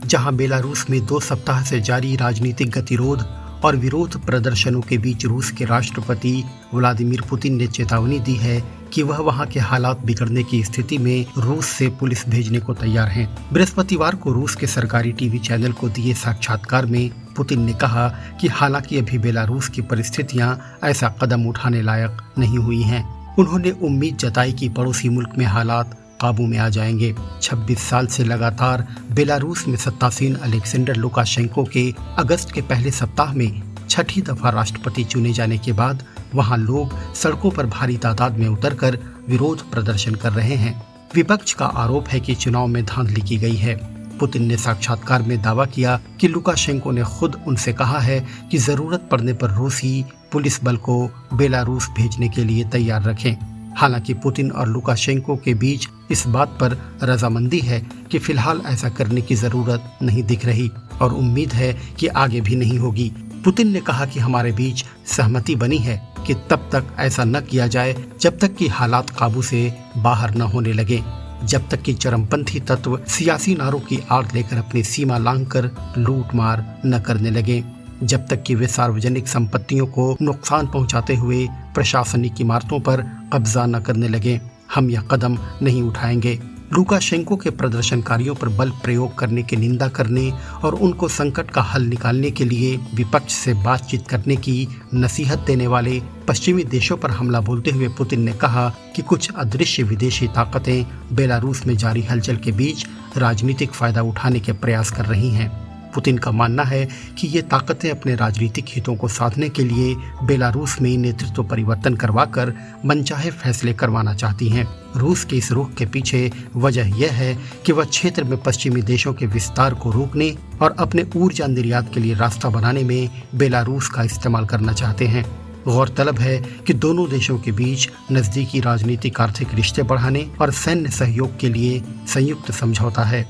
जहाँ 0.07 0.35
बेलारूस 0.35 0.90
में 0.90 1.07
दो 1.07 1.21
सप्ताह 1.21 1.62
से 1.62 1.81
जारी 1.81 2.16
राजनीतिक 2.16 2.71
गतिरोध 2.71 3.26
और 3.64 3.76
विरोध 3.76 4.26
प्रदर्शनों 4.26 4.81
के 4.81 4.99
बीच 4.99 5.26
रूस 5.26 5.50
के 5.50 5.64
राष्ट्रपति 5.64 6.45
व्लादिमीर 6.75 7.23
पुतिन 7.31 7.57
ने 7.57 7.66
चेतावनी 7.66 8.19
दी 8.19 8.35
है 8.35 8.62
कि 8.93 9.02
वह 9.02 9.19
वहाँ 9.19 9.47
के 9.47 9.61
हालात 9.61 10.05
बिगड़ने 10.07 10.43
की 10.43 10.64
स्थिति 10.64 10.99
में 10.99 11.26
रूस 11.38 11.66
से 11.66 11.88
पुलिस 11.88 12.28
भेजने 12.28 12.61
को 12.61 12.75
तैयार 12.75 13.09
हैं। 13.09 13.38
बृहस्पतिवार 13.52 14.14
को 14.14 14.33
रूस 14.33 14.55
के 14.55 14.66
सरकारी 14.66 15.12
टीवी 15.12 15.38
चैनल 15.38 15.73
को 15.73 15.88
दिए 15.88 16.14
साक्षात्कार 16.14 16.87
में 16.87 17.11
पुतिन 17.37 17.61
ने 17.61 17.73
कहा 17.73 18.09
कि 18.40 18.49
हालाँकि 18.49 18.99
अभी 18.99 19.19
बेलारूस 19.19 19.69
की 19.69 19.83
परिस्थितियाँ 19.83 20.78
ऐसा 20.85 21.09
कदम 21.09 21.47
उठाने 21.47 21.83
लायक 21.83 22.35
नहीं 22.38 22.59
हुई 22.59 22.83
हैं। 22.83 23.35
उन्होंने 23.37 23.71
उम्मीद 23.71 24.16
जताई 24.16 24.52
कि 24.52 24.69
पड़ोसी 24.69 25.09
मुल्क 25.09 25.33
में 25.38 25.47
हालात 25.47 26.02
काबू 26.20 26.46
में 26.46 26.58
आ 26.58 26.68
जाएँगे। 26.68 27.14
26 27.42 27.78
साल 27.78 28.06
से 28.06 28.25
लगातार 28.25 28.87
बेलारूस 29.12 29.68
में 29.68 29.76
सत्तासीन 29.76 30.35
अलेक्जेंडर 30.35 30.96
लुकाशेंको 30.96 31.64
के 31.64 31.94
अगस्त 32.18 32.50
के 32.50 32.61
पहले 32.61 32.90
सप्ताह 32.90 33.32
में 33.32 33.62
छठी 33.88 34.23
दफ़ा 34.23 34.50
राष्ट्रपति 34.50 35.04
चुने 35.04 35.32
जाने 35.32 35.58
के 35.58 35.73
बाद 35.73 36.04
वहाँ 36.35 36.58
लोग 36.58 37.14
सड़कों 37.14 37.50
पर 37.50 37.66
भारी 37.66 37.96
तादाद 37.96 38.38
में 38.38 38.49
उतरकर 38.49 38.99
विरोध 39.28 39.70
प्रदर्शन 39.70 40.14
कर 40.14 40.32
रहे 40.32 40.54
हैं। 40.54 40.87
विपक्ष 41.14 41.52
का 41.52 41.66
आरोप 41.66 42.08
है 42.08 42.20
कि 42.20 42.35
चुनाव 42.35 42.66
में 42.66 42.85
धांधली 42.85 43.20
की 43.20 43.37
गई 43.37 43.56
है। 43.56 43.75
पुतिन 44.18 44.42
ने 44.42 44.56
साक्षात्कार 44.56 45.23
में 45.23 45.42
दावा 45.42 45.64
किया 45.64 46.00
कि 46.20 46.28
लुकाशेंको 46.28 46.90
ने 46.90 47.02
खुद 47.02 47.42
उनसे 47.46 47.73
कहा 47.73 47.99
है 47.99 48.26
कि 48.50 48.58
ज़रूरत 48.58 49.08
पड़ने 49.11 49.32
पर 49.32 49.50
रूसी 49.50 50.04
पुलिस 50.32 50.64
बल 50.64 50.76
को 50.76 51.11
बेलारूस 51.35 51.88
भेजने 51.88 52.28
के 52.28 52.44
लिए 52.44 52.64
तैयार 52.64 53.02
रखें। 53.02 53.37
हालाँकि 53.76 54.14
पुतिन 54.14 54.50
और 54.50 54.68
लुकाशेंको 54.68 55.37
के 55.37 55.54
बीच 55.54 55.88
इस 56.11 56.27
बात 56.27 56.49
पर 56.49 56.77
रजामंदी 57.03 57.59
है 57.59 57.81
कि 58.11 58.19
फ़िलहाल 58.19 58.61
ऐसा 58.67 58.89
करने 58.89 59.21
की 59.21 59.35
ज़रूरत 59.35 59.99
नहीं 60.03 60.23
दिख 60.23 60.45
रही 60.47 60.71
और 61.03 61.13
उम्मीद 61.13 61.53
है 61.53 61.73
कि 61.99 62.07
आगे 62.07 62.41
भी 62.41 62.57
नहीं 62.57 62.79
होगी। 62.79 63.13
पुतिन 63.45 63.73
ने 63.73 63.81
कहा 63.81 64.07
कि 64.07 64.21
हमारे 64.21 64.53
बीच 64.53 64.85
सहमति 65.07 65.57
बनी 65.57 65.79
है 65.79 66.01
कि 66.27 66.35
तब 66.35 66.69
तक 66.73 66.97
ऐसा 66.99 67.25
न 67.25 67.41
किया 67.41 67.67
जाए 67.67 67.97
जब 68.21 68.39
तक 68.39 68.55
कि 68.55 68.69
हालात 68.69 69.11
काबू 69.11 69.43
से 69.43 69.75
बाहर 69.97 70.35
न 70.35 70.41
होने 70.41 70.73
लगे। 70.73 71.03
जब 71.45 71.69
तक 71.69 71.83
कि 71.83 71.95
चरमपंथी 71.95 72.61
तत्व 72.61 72.99
सियासी 73.09 73.55
नारों 73.55 73.81
की 73.81 74.01
आड़ 74.11 74.27
लेकर 74.35 74.57
अपनी 74.57 74.83
सीमा 74.83 75.19
लांघकर 75.19 75.71
लूट 75.99 76.35
मार 76.35 76.83
न 76.87 77.01
करने 77.01 77.31
लगे। 77.31 77.65
जब 78.03 78.27
तक 78.27 78.43
कि 78.43 78.55
वे 78.55 78.67
सार्वजनिक 78.67 79.29
संपत्तियों 79.29 79.87
को 79.87 80.17
नुकसान 80.23 80.67
पहुंचाते 80.67 81.15
हुए 81.15 81.47
प्रशासनिक 81.75 82.41
इमारतों 82.41 82.81
पर 82.81 83.03
कब्जा 83.33 83.67
न 83.67 83.81
करने 83.81 84.09
लगे। 84.09 84.41
हम 84.76 84.90
यह 84.90 85.00
कदम 85.00 85.38
नहीं 85.62 85.83
उठाएँगे। 85.83 86.38
लुकाशेंको 86.73 87.37
के 87.37 87.50
प्रदर्शनकारियों 87.50 88.35
पर 88.35 88.49
बल 88.49 88.71
प्रयोग 88.71 89.18
करने 89.18 89.42
की 89.42 89.56
निंदा 89.56 89.88
करने 89.88 90.33
और 90.64 90.75
उनको 90.75 91.09
संकट 91.09 91.50
का 91.50 91.62
हल 91.62 91.83
निकालने 91.83 92.30
के 92.30 92.45
लिए 92.45 92.76
विपक्ष 92.95 93.35
से 93.35 93.54
बातचीत 93.54 94.09
करने 94.09 94.37
की 94.37 94.68
नसीहत 94.95 95.38
देने 95.38 95.66
वाले 95.66 96.02
पश्चिमी 96.28 96.64
देशों 96.64 96.97
पर 96.97 97.11
हमला 97.11 97.40
बोलते 97.40 97.71
हुए 97.71 97.88
पुतिन 97.88 98.21
ने 98.21 98.33
कहा 98.33 98.68
कि 98.97 99.02
कुछ 99.02 99.30
अदृश्य 99.37 99.83
विदेशी 99.83 100.28
ताकतें 100.28 100.87
बेलारूस 101.12 101.66
में 101.66 101.76
जारी 101.76 102.02
हलचल 102.02 102.37
के 102.37 102.52
बीच 102.52 102.87
राजनीतिक 103.16 103.71
फ़ायदा 103.71 104.02
उठाने 104.02 104.40
के 104.40 104.52
प्रयास 104.52 104.90
कर 104.90 105.06
रही 105.06 105.30
हैं। 105.30 105.65
पुतिन 105.97 106.19
का 106.19 106.31
मानना 106.31 106.62
है 106.62 106.85
कि 107.19 107.26
ये 107.26 107.43
ताकतें 107.43 107.91
अपने 107.91 108.15
राजनीतिक 108.15 108.65
हितों 108.69 108.97
को 108.97 109.09
साधने 109.09 109.49
के 109.49 109.65
लिए 109.65 109.95
बेलारूस 110.23 110.81
में 110.81 110.97
नेतृत्व 110.99 111.43
परिवर्तन 111.43 111.95
करवाकर 111.95 112.53
मनचाहे 112.85 113.31
फैसले 113.31 113.73
करवाना 113.75 114.15
चाहती 114.15 114.49
हैं। 114.49 114.67
रूस 114.97 115.25
के 115.25 115.37
इस 115.37 115.50
रुख 115.53 115.75
के 115.75 115.87
पीछे 115.87 116.31
वजह 116.57 116.97
यह 116.97 117.12
है 117.12 117.35
कि 117.67 117.73
वह 117.73 117.85
क्षेत्र 117.85 118.25
में 118.25 118.43
पश्चिमी 118.43 118.83
देशों 118.83 119.15
के 119.15 119.26
विस्तार 119.26 119.75
को 119.75 119.91
रोकने 119.91 120.37
और 120.62 120.76
अपने 120.79 121.07
ऊर्जा 121.17 121.47
निर्यात 121.47 121.93
के 121.95 122.00
लिए 122.00 122.15
रास्ता 122.15 122.49
बनाने 122.49 122.83
में 122.83 123.23
बेलारूस 123.35 123.88
का 123.88 124.03
इस्तेमाल 124.03 124.47
करना 124.47 124.73
चाहते 124.73 125.07
हैं। 125.07 125.25
गौरतलब 125.65 126.19
है 126.19 126.37
कि 126.67 126.75
दोनों 126.75 127.09
देशों 127.11 127.38
के 127.38 127.53
बीच 127.53 127.88
नजदीकी 128.12 128.61
राजनीतिक 128.61 129.21
आर्थिक 129.21 129.55
रिश्ते 129.55 129.83
बढ़ाने 129.83 130.26
और 130.41 130.50
सैन्य 130.50 130.91
सहयोग 130.91 131.38
के 131.38 131.49
लिए 131.49 131.83
संयुक्त 132.09 132.53
समझौता 132.53 133.05
है। 133.05 133.25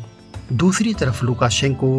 दूसरी 0.53 0.95
तरफ़ 0.95 1.25
लुकाशेंको 1.25 1.91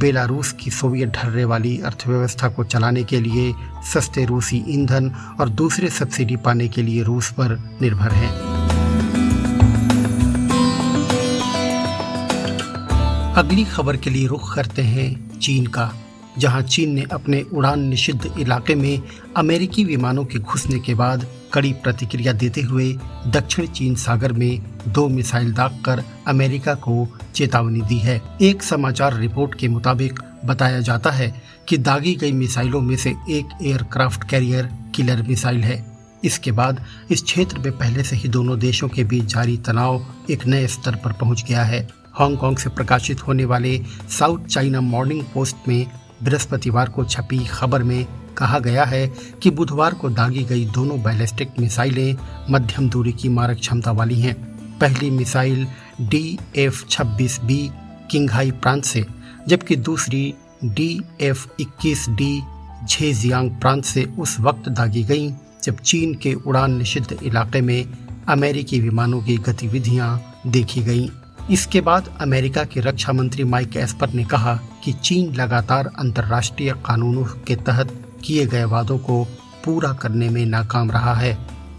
बेलारूस 0.00 0.52
की 0.52 0.70
सोवियत 0.70 1.08
ढर्रे 1.08 1.44
वाली 1.44 1.76
अर्थव्यवस्था 1.78 2.48
को 2.48 2.64
चलाने 2.64 3.02
के 3.04 3.20
लिए 3.20 3.52
सस्ते 3.92 4.24
रूसी 4.24 4.62
ईंधन 4.68 5.10
और 5.40 5.48
दूसरे 5.48 5.88
सब्सिडी 5.90 6.36
पाने 6.36 6.68
के 6.68 6.82
लिए 6.82 7.02
रूस 7.02 7.30
पर 7.30 7.56
निर्भर 7.82 8.12
हैं। 8.12 8.30
अगली 13.34 13.64
खबर 13.64 13.96
के 13.96 14.10
लिए 14.10 14.26
रुख 14.26 14.54
करते 14.54 14.82
हैं 14.82 15.38
चीन 15.38 15.66
का, 15.66 15.92
जहाँ 16.38 16.62
चीन 16.62 16.94
ने 16.94 17.04
अपने 17.12 17.40
उड़ान 17.52 17.80
निषिद्ध 17.80 18.34
इलाके 18.38 18.74
में 18.74 19.02
अमेरिकी 19.36 19.84
विमानों 19.84 20.24
के 20.24 20.38
घुसने 20.38 20.78
के 20.78 20.94
बाद 20.94 21.26
कड़ी 21.54 21.72
प्रतिक्रिया 21.72 22.32
देते 22.32 22.60
हुए 22.60 22.92
दक्षिण 23.26 23.66
चीन 23.66 23.94
सागर 23.94 24.32
में 24.32 24.60
दो 24.88 25.08
मिसाइल 25.08 25.52
दागकर 25.52 26.02
अमेरिका 26.28 26.74
को 26.74 27.06
चेतावनी 27.34 27.80
दी 27.80 27.98
है। 27.98 28.20
एक 28.42 28.62
समाचार 28.62 29.16
रिपोर्ट 29.16 29.54
के 29.54 29.68
मुताबिक 29.68 30.20
बताया 30.44 30.80
जाता 30.80 31.10
है 31.10 31.32
कि 31.68 31.78
दागी 31.78 32.14
गई 32.14 32.32
मिसाइलों 32.32 32.80
में 32.80 32.96
से 32.96 33.10
एक 33.30 33.58
एयरक्राफ्ट 33.62 34.28
कैरियर 34.30 34.68
किलर 34.94 35.22
मिसाइल 35.22 35.64
है। 35.64 35.84
इसके 36.24 36.52
बाद 36.52 36.84
इस 37.10 37.22
क्षेत्र 37.22 37.58
में 37.58 37.72
पहले 37.78 38.02
से 38.04 38.16
ही 38.16 38.28
दोनों 38.28 38.58
देशों 38.58 38.88
के 38.88 39.04
बीच 39.04 39.24
जारी 39.24 39.56
तनाव 39.56 40.04
एक 40.30 40.46
नए 40.46 40.66
स्तर 40.66 40.96
पर 40.96 41.12
पहुँच 41.12 41.44
गया 41.48 41.62
है। 41.62 41.88
हांगकांग 42.14 42.56
से 42.56 42.70
प्रकाशित 42.70 43.26
होने 43.26 43.44
वाले 43.44 43.80
साउथ 44.18 44.46
चाइना 44.46 44.80
मॉर्निंग 44.80 45.22
पोस्ट 45.34 45.68
में 45.68 45.86
बृहस्पतिवार 46.22 46.88
को 46.88 47.04
छपी 47.04 47.44
खबर 47.44 47.82
में 47.82 48.06
कहा 48.38 48.58
गया 48.58 48.84
है 48.84 49.06
कि 49.42 49.50
बुधवार 49.50 49.94
को 49.94 50.10
दागी 50.10 50.44
गई 50.44 50.64
दोनों 50.64 51.02
बैलिस्टिक 51.02 51.50
मिसाइलें 51.60 52.16
मध्यम 52.50 52.88
दूरी 52.90 53.12
की 53.12 53.28
मारक 53.28 53.58
क्षमता 53.58 53.92
वाली 53.92 54.20
हैं। 54.20 54.34
पहली 54.78 55.10
मिसाइल 55.10 55.66
डी 56.00 56.38
एफ़ 56.56 56.84
छब्बीस 56.88 57.40
बी 57.40 57.70
किंगहाई 58.10 58.50
प्रांत 58.50 58.84
से, 58.84 59.04
जबकि 59.48 59.76
दूसरी 59.76 60.34
डी 60.64 61.00
एफ़ 61.20 61.46
इक्कीस 61.60 62.08
डी 62.08 62.42
झेजियांग 62.88 63.50
प्रांत 63.50 63.84
से 63.84 64.04
उस 64.18 64.40
वक्त 64.40 64.68
दागी 64.68 65.02
गई, 65.04 65.30
जब 65.64 65.78
चीन 65.78 66.14
के 66.14 66.34
उड़ान 66.34 66.76
निषिद्ध 66.78 67.18
इलाके 67.22 67.60
में 67.60 67.86
अमेरिकी 68.28 68.80
विमानों 68.80 69.22
की 69.22 69.36
गतिविधियाँ 69.36 70.34
देखी 70.46 70.82
गईं। 70.82 71.08
इसके 71.50 71.80
बाद 71.80 72.08
अमेरिका 72.20 72.64
के 72.64 72.80
रक्षा 72.80 73.12
मंत्री 73.12 73.44
माइक 73.44 73.76
एस्पर 73.76 74.10
ने 74.10 74.24
कहा 74.24 74.54
कि 74.84 74.92
चीन 74.92 75.34
लगातार 75.34 75.90
अंतर्राष्ट्रीय 75.98 76.72
कानूनों 76.72 77.24
के 77.24 77.56
तहत 77.56 78.01
किए 78.24 78.46
गए 78.46 78.64
वादों 78.64 78.98
को 78.98 79.24
पूरा 79.64 79.92
करने 79.92 80.28
में 80.28 80.44
नाकाम 80.46 80.90
रहा 80.90 81.14
है। 81.14 81.34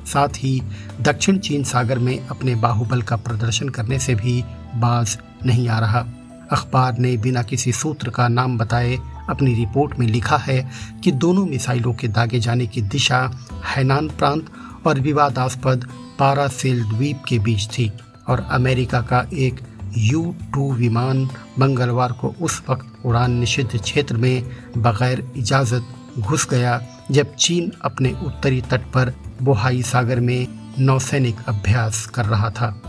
साथ 0.05 0.37
ही 0.37 0.61
दक्षिण 1.01 1.37
चीन 1.37 1.63
सागर 1.63 1.99
में 1.99 2.27
अपने 2.27 2.55
बाहुबल 2.55 3.01
का 3.01 3.15
प्रदर्शन 3.15 3.69
करने 3.69 3.99
से 3.99 4.15
भी 4.15 4.43
बाज 4.75 5.17
नहीं 5.45 5.67
आ 5.69 5.79
रहा। 5.79 6.05
अखबार 6.51 6.97
ने 6.99 7.15
बिना 7.17 7.41
किसी 7.43 7.71
सूत्र 7.71 8.09
का 8.09 8.27
नाम 8.27 8.57
बताए 8.57 8.97
अपनी 9.29 9.53
रिपोर्ट 9.53 9.99
में 9.99 10.07
लिखा 10.07 10.37
है 10.37 10.71
कि 11.03 11.11
दोनों 11.11 11.45
मिसाइलों 11.45 11.93
के 11.93 12.07
दागे 12.07 12.39
जाने 12.39 12.67
की 12.67 12.81
दिशा 12.81 13.19
हैनान 13.65 14.09
प्रांत 14.09 14.49
और 14.87 14.99
विवादास्पद 14.99 15.87
पारासेल 16.19 16.83
द्वीप 16.83 17.23
के 17.27 17.39
बीच 17.39 17.67
थी 17.67 17.91
और 18.27 18.47
अमेरिका 18.51 19.01
का 19.01 19.25
एक 19.33 19.59
यू 19.97 20.35
टू 20.53 20.71
विमान 20.73 21.29
मंगलवार 21.59 22.11
को 22.11 22.33
उस 22.41 22.61
वक्त 22.69 23.05
उड़ान 23.05 23.31
निषिद्ध 23.31 23.81
क्षेत्र 23.81 24.17
में 24.17 24.43
बगैर 24.77 25.31
इजाज़त 25.37 25.85
घुस 26.19 26.47
गया 26.49 26.81
जब 27.11 27.35
चीन 27.35 27.71
अपने 27.85 28.11
उत्तरी 28.25 28.61
तट 28.61 28.81
पर 28.81 29.13
बोहाई 29.41 29.81
सागर 29.81 30.19
में 30.19 30.47
नौसैनिक 30.79 31.35
अभ्यास 31.47 32.05
कर 32.05 32.25
रहा 32.25 32.49
था। 32.49 32.81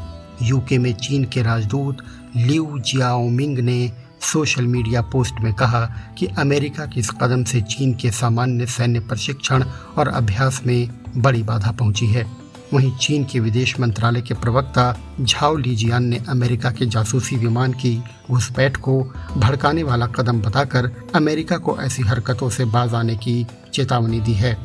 यूके 0.43 0.79
में 0.79 0.93
चीन 0.95 1.25
के 1.25 1.43
राजदूत 1.43 1.99
लियू 2.37 2.79
जियाओमिंग 2.79 3.59
ने 3.59 3.93
सोशल 4.33 4.67
मीडिया 4.67 5.03
पोस्ट 5.03 5.41
में 5.41 5.53
कहा 5.55 5.85
कि 6.19 6.27
अमेरिका 6.27 6.87
के 6.87 7.01
इस 7.01 7.11
कदम 7.11 7.45
से 7.45 7.61
चीन 7.61 7.95
के 7.95 8.11
सामान्य 8.11 8.67
सैन्य 8.67 9.01
प्रशिक्षण 9.01 9.65
और 9.99 10.09
अभ्यास 10.09 10.63
में 10.67 10.89
बड़ी 11.17 11.43
बाधा 11.43 11.73
पहुँची 11.73 12.07
है। 12.07 12.44
वहीं 12.75 12.91
चीन 12.97 13.25
के 13.25 13.41
विदेश 13.41 13.81
मंत्रालय 13.81 14.23
के 14.23 14.35
प्रवक्ता 14.35 14.85
झाओ 15.21 15.57
लीजियान 15.57 16.05
ने 16.05 16.19
अमेरिका 16.29 16.71
के 16.71 16.87
जासूसी 16.87 17.37
विमान 17.37 17.73
की 17.73 18.03
घुसपैठ 18.31 18.77
को 18.77 19.03
भड़काने 19.37 19.83
वाला 19.83 20.07
कदम 20.07 20.41
बताकर 20.41 20.91
अमेरिका 21.15 21.57
को 21.57 21.77
ऐसी 21.81 22.03
हरकतों 22.03 22.49
से 22.51 22.65
बाज 22.65 22.95
आने 22.95 23.17
की 23.17 23.47
चेतावनी 23.75 24.21
दी 24.21 24.33
है। 24.33 24.57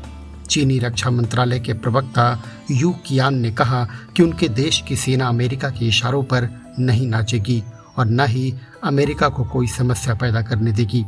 चीनी 0.49 0.79
रक्षा 0.79 1.09
मंत्रालय 1.09 1.59
के 1.59 1.73
प्रवक्ता 1.73 2.43
यू 2.71 2.91
कियान 3.05 3.35
ने 3.35 3.51
कहा 3.51 3.87
कि 4.17 4.23
उनके 4.23 4.47
देश 4.47 4.83
की 4.87 4.95
सेना 4.95 5.27
अमेरिका 5.27 5.69
के 5.69 5.87
इशारों 5.87 6.23
पर 6.23 6.49
नहीं 6.79 7.07
नाचेगी 7.07 7.63
और 7.97 8.05
न 8.05 8.27
ही 8.27 8.53
अमेरिका 8.83 9.29
को 9.29 9.43
कोई 9.43 9.67
समस्या 9.67 10.15
पैदा 10.15 10.41
करने 10.41 10.71
देगी। 10.71 11.05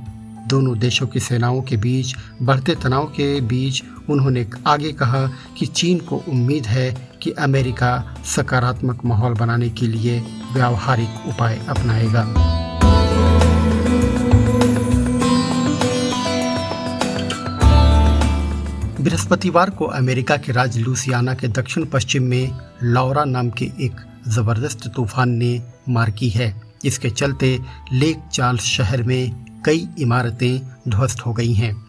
दोनों 0.51 0.77
देशों 0.79 1.07
की 1.07 1.19
सेनाओं 1.19 1.61
के 1.61 1.77
बीच, 1.77 2.15
बढ़ते 2.41 2.75
तनाव 2.75 3.05
के 3.07 3.29
बीच 3.41 3.83
उन्होंने 4.09 4.45
आगे 4.67 4.91
कहा 4.93 5.25
कि 5.57 5.65
चीन 5.65 5.99
को 5.99 6.23
उम्मीद 6.27 6.65
है 6.67 6.91
कि 7.23 7.31
अमेरिका 7.39 7.91
सकारात्मक 8.25 9.05
माहौल 9.05 9.33
बनाने 9.33 9.69
के 9.69 9.87
लिए 9.87 10.19
व्यावहारिक 10.53 11.27
उपाय 11.27 11.59
अपनाएगा। 11.69 12.23
बृहस्पतिवार 19.01 19.69
को 19.69 19.85
अमेरिका 19.85 20.35
के 20.37 20.51
राज्य 20.51 20.79
लुसियाना 20.79 21.33
के 21.33 21.47
दक्षिण 21.49 21.85
पश्चिम 21.85 22.23
में 22.23 22.59
लौरा 22.83 23.23
नाम 23.25 23.49
के 23.49 23.65
एक 23.85 24.01
ज़बरदस्त 24.27 24.87
तूफ़ान 24.95 25.29
ने 25.29 25.61
मार 25.89 26.11
की 26.11 26.29
है। 26.29 26.53
इसके 26.85 27.09
चलते 27.09 27.57
लेक 27.93 28.21
चार्ल्स 28.33 28.65
शहर 28.67 29.03
में 29.03 29.50
कई 29.65 29.87
इमारतें 29.99 30.59
ध्वस्त 30.87 31.25
हो 31.25 31.33
गई 31.33 31.53
हैं। 31.53 31.87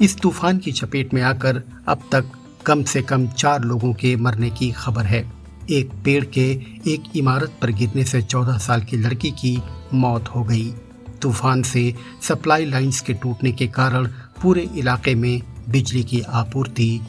इस 0.00 0.16
तूफ़ान 0.18 0.58
की 0.58 0.72
चपेट 0.72 1.14
में 1.14 1.22
आकर 1.22 1.62
अब 1.88 2.08
तक 2.12 2.30
कम 2.66 2.82
से 2.82 3.02
कम 3.02 3.28
चार 3.28 3.64
लोगों 3.64 3.92
के 3.94 4.16
मरने 4.16 4.50
की 4.50 4.70
खबर 4.70 5.04
है। 5.04 5.32
एक 5.70 5.90
पेड़ 6.04 6.24
के 6.24 6.50
एक 6.86 7.16
इमारत 7.16 7.52
पर 7.62 7.70
गिरने 7.70 8.04
से 8.04 8.22
14 8.22 8.58
साल 8.58 8.82
की 8.82 8.96
लड़की 8.96 9.30
की 9.30 9.62
मौत 9.94 10.28
हो 10.28 10.44
गई। 10.44 10.74
तूफ़ान 11.22 11.62
से 11.62 11.94
सप्लाई 12.22 12.64
लाइंस 12.64 13.00
के 13.00 13.14
टूटने 13.14 13.52
के 13.52 13.66
कारण 13.66 14.06
पूरे 14.42 14.68
इलाके 14.76 15.14
में 15.14 15.42
बिजली 15.68 16.02
की 16.02 16.20
आपूर्ति 16.20 17.00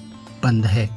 बंद 0.44 0.66
है। 0.66 0.90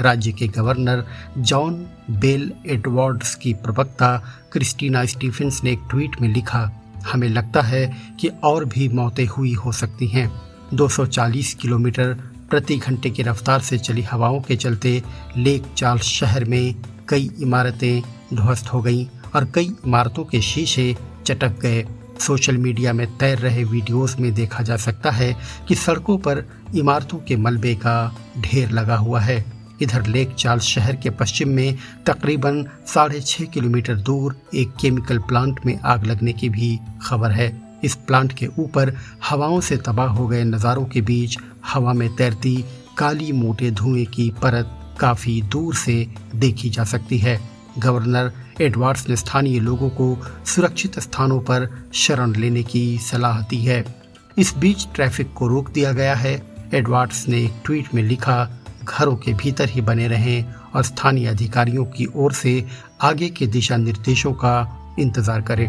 राज्य 0.00 0.32
के 0.32 0.48
गवर्नर 0.48 1.04
जॉन 1.38 1.86
बेल 2.10 2.52
एडवर्ड्स 2.66 3.34
की 3.34 3.54
प्रवक्ता 3.54 4.16
क्रिस्टीना 4.52 5.04
स्टीफेंस 5.04 5.60
ने 5.64 5.72
एक 5.72 5.80
ट्वीट 5.90 6.20
में 6.20 6.28
लिखा 6.28 6.77
हमें 7.06 7.28
लगता 7.28 7.62
है 7.62 7.86
कि 8.20 8.28
और 8.28 8.64
भी 8.64 8.88
मौतें 8.88 9.26
हुई 9.26 9.52
हो 9.52 9.72
सकती 9.72 10.06
हैं। 10.06 10.30
240 10.74 11.54
किलोमीटर 11.54 12.14
प्रति 12.50 12.76
घंटे 12.76 13.10
की 13.10 13.22
रफ्तार 13.22 13.60
से 13.60 13.78
चली 13.78 14.02
हवाओं 14.02 14.40
के 14.40 14.56
चलते 14.56 15.02
लेक 15.36 15.64
चार्ल्स 15.76 16.02
शहर 16.02 16.44
में 16.44 16.74
कई 17.08 17.30
इमारतें 17.40 18.02
ध्वस्त 18.34 18.72
हो 18.72 18.82
गईं 18.82 19.06
और 19.34 19.44
कई 19.44 19.64
इमारतों 19.64 20.24
के 20.24 20.40
शीशे 20.40 20.96
चटक 21.26 21.60
गए। 21.60 21.86
सोशल 22.20 22.56
मीडिया 22.56 22.92
में 22.92 23.06
तैर 23.16 23.38
रहे 23.38 23.64
वीडियोस 23.64 24.18
में 24.18 24.34
देखा 24.34 24.62
जा 24.62 24.76
सकता 24.76 25.10
है 25.10 25.36
कि 25.68 25.74
सड़कों 25.74 26.18
पर 26.18 26.44
इमारतों 26.74 27.18
के 27.18 27.36
मलबे 27.36 27.74
का 27.74 28.16
ढेर 28.38 28.70
लगा 28.70 28.96
हुआ 28.96 29.20
है। 29.20 29.57
इधर 29.82 30.06
लेक 30.06 30.34
चार्ल्स 30.34 30.64
शहर 30.64 30.96
के 30.96 31.10
पश्चिम 31.10 31.48
में 31.48 31.78
तकरीबन 32.06 32.64
साढ़े 32.86 33.20
छः 33.20 33.44
किलोमीटर 33.44 33.94
दूर 33.94 34.36
एक 34.54 34.72
केमिकल 34.80 35.18
प्लांट 35.18 35.60
में 35.66 35.78
आग 35.84 36.04
लगने 36.04 36.32
की 36.32 36.48
भी 36.48 36.78
खबर 37.02 37.30
है। 37.30 37.50
इस 37.84 37.94
प्लांट 38.06 38.32
के 38.32 38.46
ऊपर 38.58 38.94
हवाओं 39.28 39.60
से 39.60 39.76
तबाह 39.76 40.08
हो 40.08 40.26
गए 40.28 40.44
नज़ारों 40.44 40.84
के 40.84 41.00
बीच 41.00 41.38
हवा 41.66 41.92
में 41.92 42.08
तैरती 42.16 42.64
काली 42.98 43.32
मोटे 43.32 43.70
धुएँ 43.70 44.04
की 44.04 44.30
परत 44.42 44.74
काफ़ी 45.00 45.40
दूर 45.42 45.74
से 45.74 46.06
देखी 46.34 46.70
जा 46.70 46.84
सकती 46.84 47.18
है। 47.18 47.38
गवर्नर 47.78 48.32
एडवर्ड्स 48.60 49.08
ने 49.08 49.16
स्थानीय 49.16 49.60
लोगों 49.60 49.88
को 49.90 50.16
सुरक्षित 50.46 50.98
स्थानों 50.98 51.40
पर 51.40 51.68
शरण 51.94 52.34
लेने 52.34 52.62
की 52.62 52.98
सलाह 52.98 53.40
दी 53.40 53.64
है। 53.64 53.84
इस 54.38 54.54
बीच 54.56 54.86
ट्रैफ़िक 54.94 55.32
को 55.32 55.48
रोक 55.48 55.70
दिया 55.70 55.92
गया 55.92 56.14
है। 56.14 56.34
एडवर्ड्स 56.74 57.28
ने 57.28 57.44
एक 57.44 57.62
ट्वीट 57.64 57.94
में 57.94 58.02
लिखा 58.02 58.57
घरों 58.88 59.16
के 59.16 59.34
भीतर 59.34 59.68
ही 59.68 59.80
बने 59.80 60.08
रहें 60.08 60.54
और 60.74 60.82
स्थानीय 60.82 61.26
अधिकारियों 61.26 61.84
की 61.86 62.06
ओर 62.16 62.32
से 62.32 62.64
आगे 63.02 63.28
के 63.28 63.46
दिशा 63.46 63.76
निर्देशों 63.76 64.32
का 64.34 64.54
इंतज़ार 64.98 65.42
करें। 65.42 65.66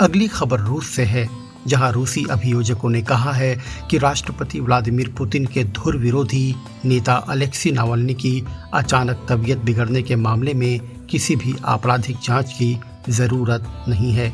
अगली 0.00 0.28
खबर 0.28 0.60
रूस 0.60 0.88
से 0.88 1.04
है, 1.04 1.28
जहाँ 1.66 1.90
रूसी 1.92 2.24
अभियोजकों 2.30 2.90
ने 2.90 3.02
कहा 3.02 3.32
है 3.32 3.56
कि 3.90 3.98
राष्ट्रपति 3.98 4.60
व्लादिमीर 4.60 5.08
पुतिन 5.18 5.46
के 5.46 5.64
धुर 5.64 5.96
विरोधी 5.96 6.54
नेता 6.84 7.14
अलेक्सी 7.28 7.72
नावल्नी 7.72 8.14
की 8.14 8.42
अचानक 8.74 9.26
तबीयत 9.30 9.58
बिगड़ने 9.58 10.02
के 10.02 10.16
मामले 10.16 10.54
में 10.54 10.80
किसी 11.10 11.36
भी 11.36 11.54
आपराधिक 11.64 12.16
जाँच 12.18 12.52
की 12.52 12.78
ज़रूरत 13.08 13.84
नहीं 13.88 14.12
है। 14.12 14.32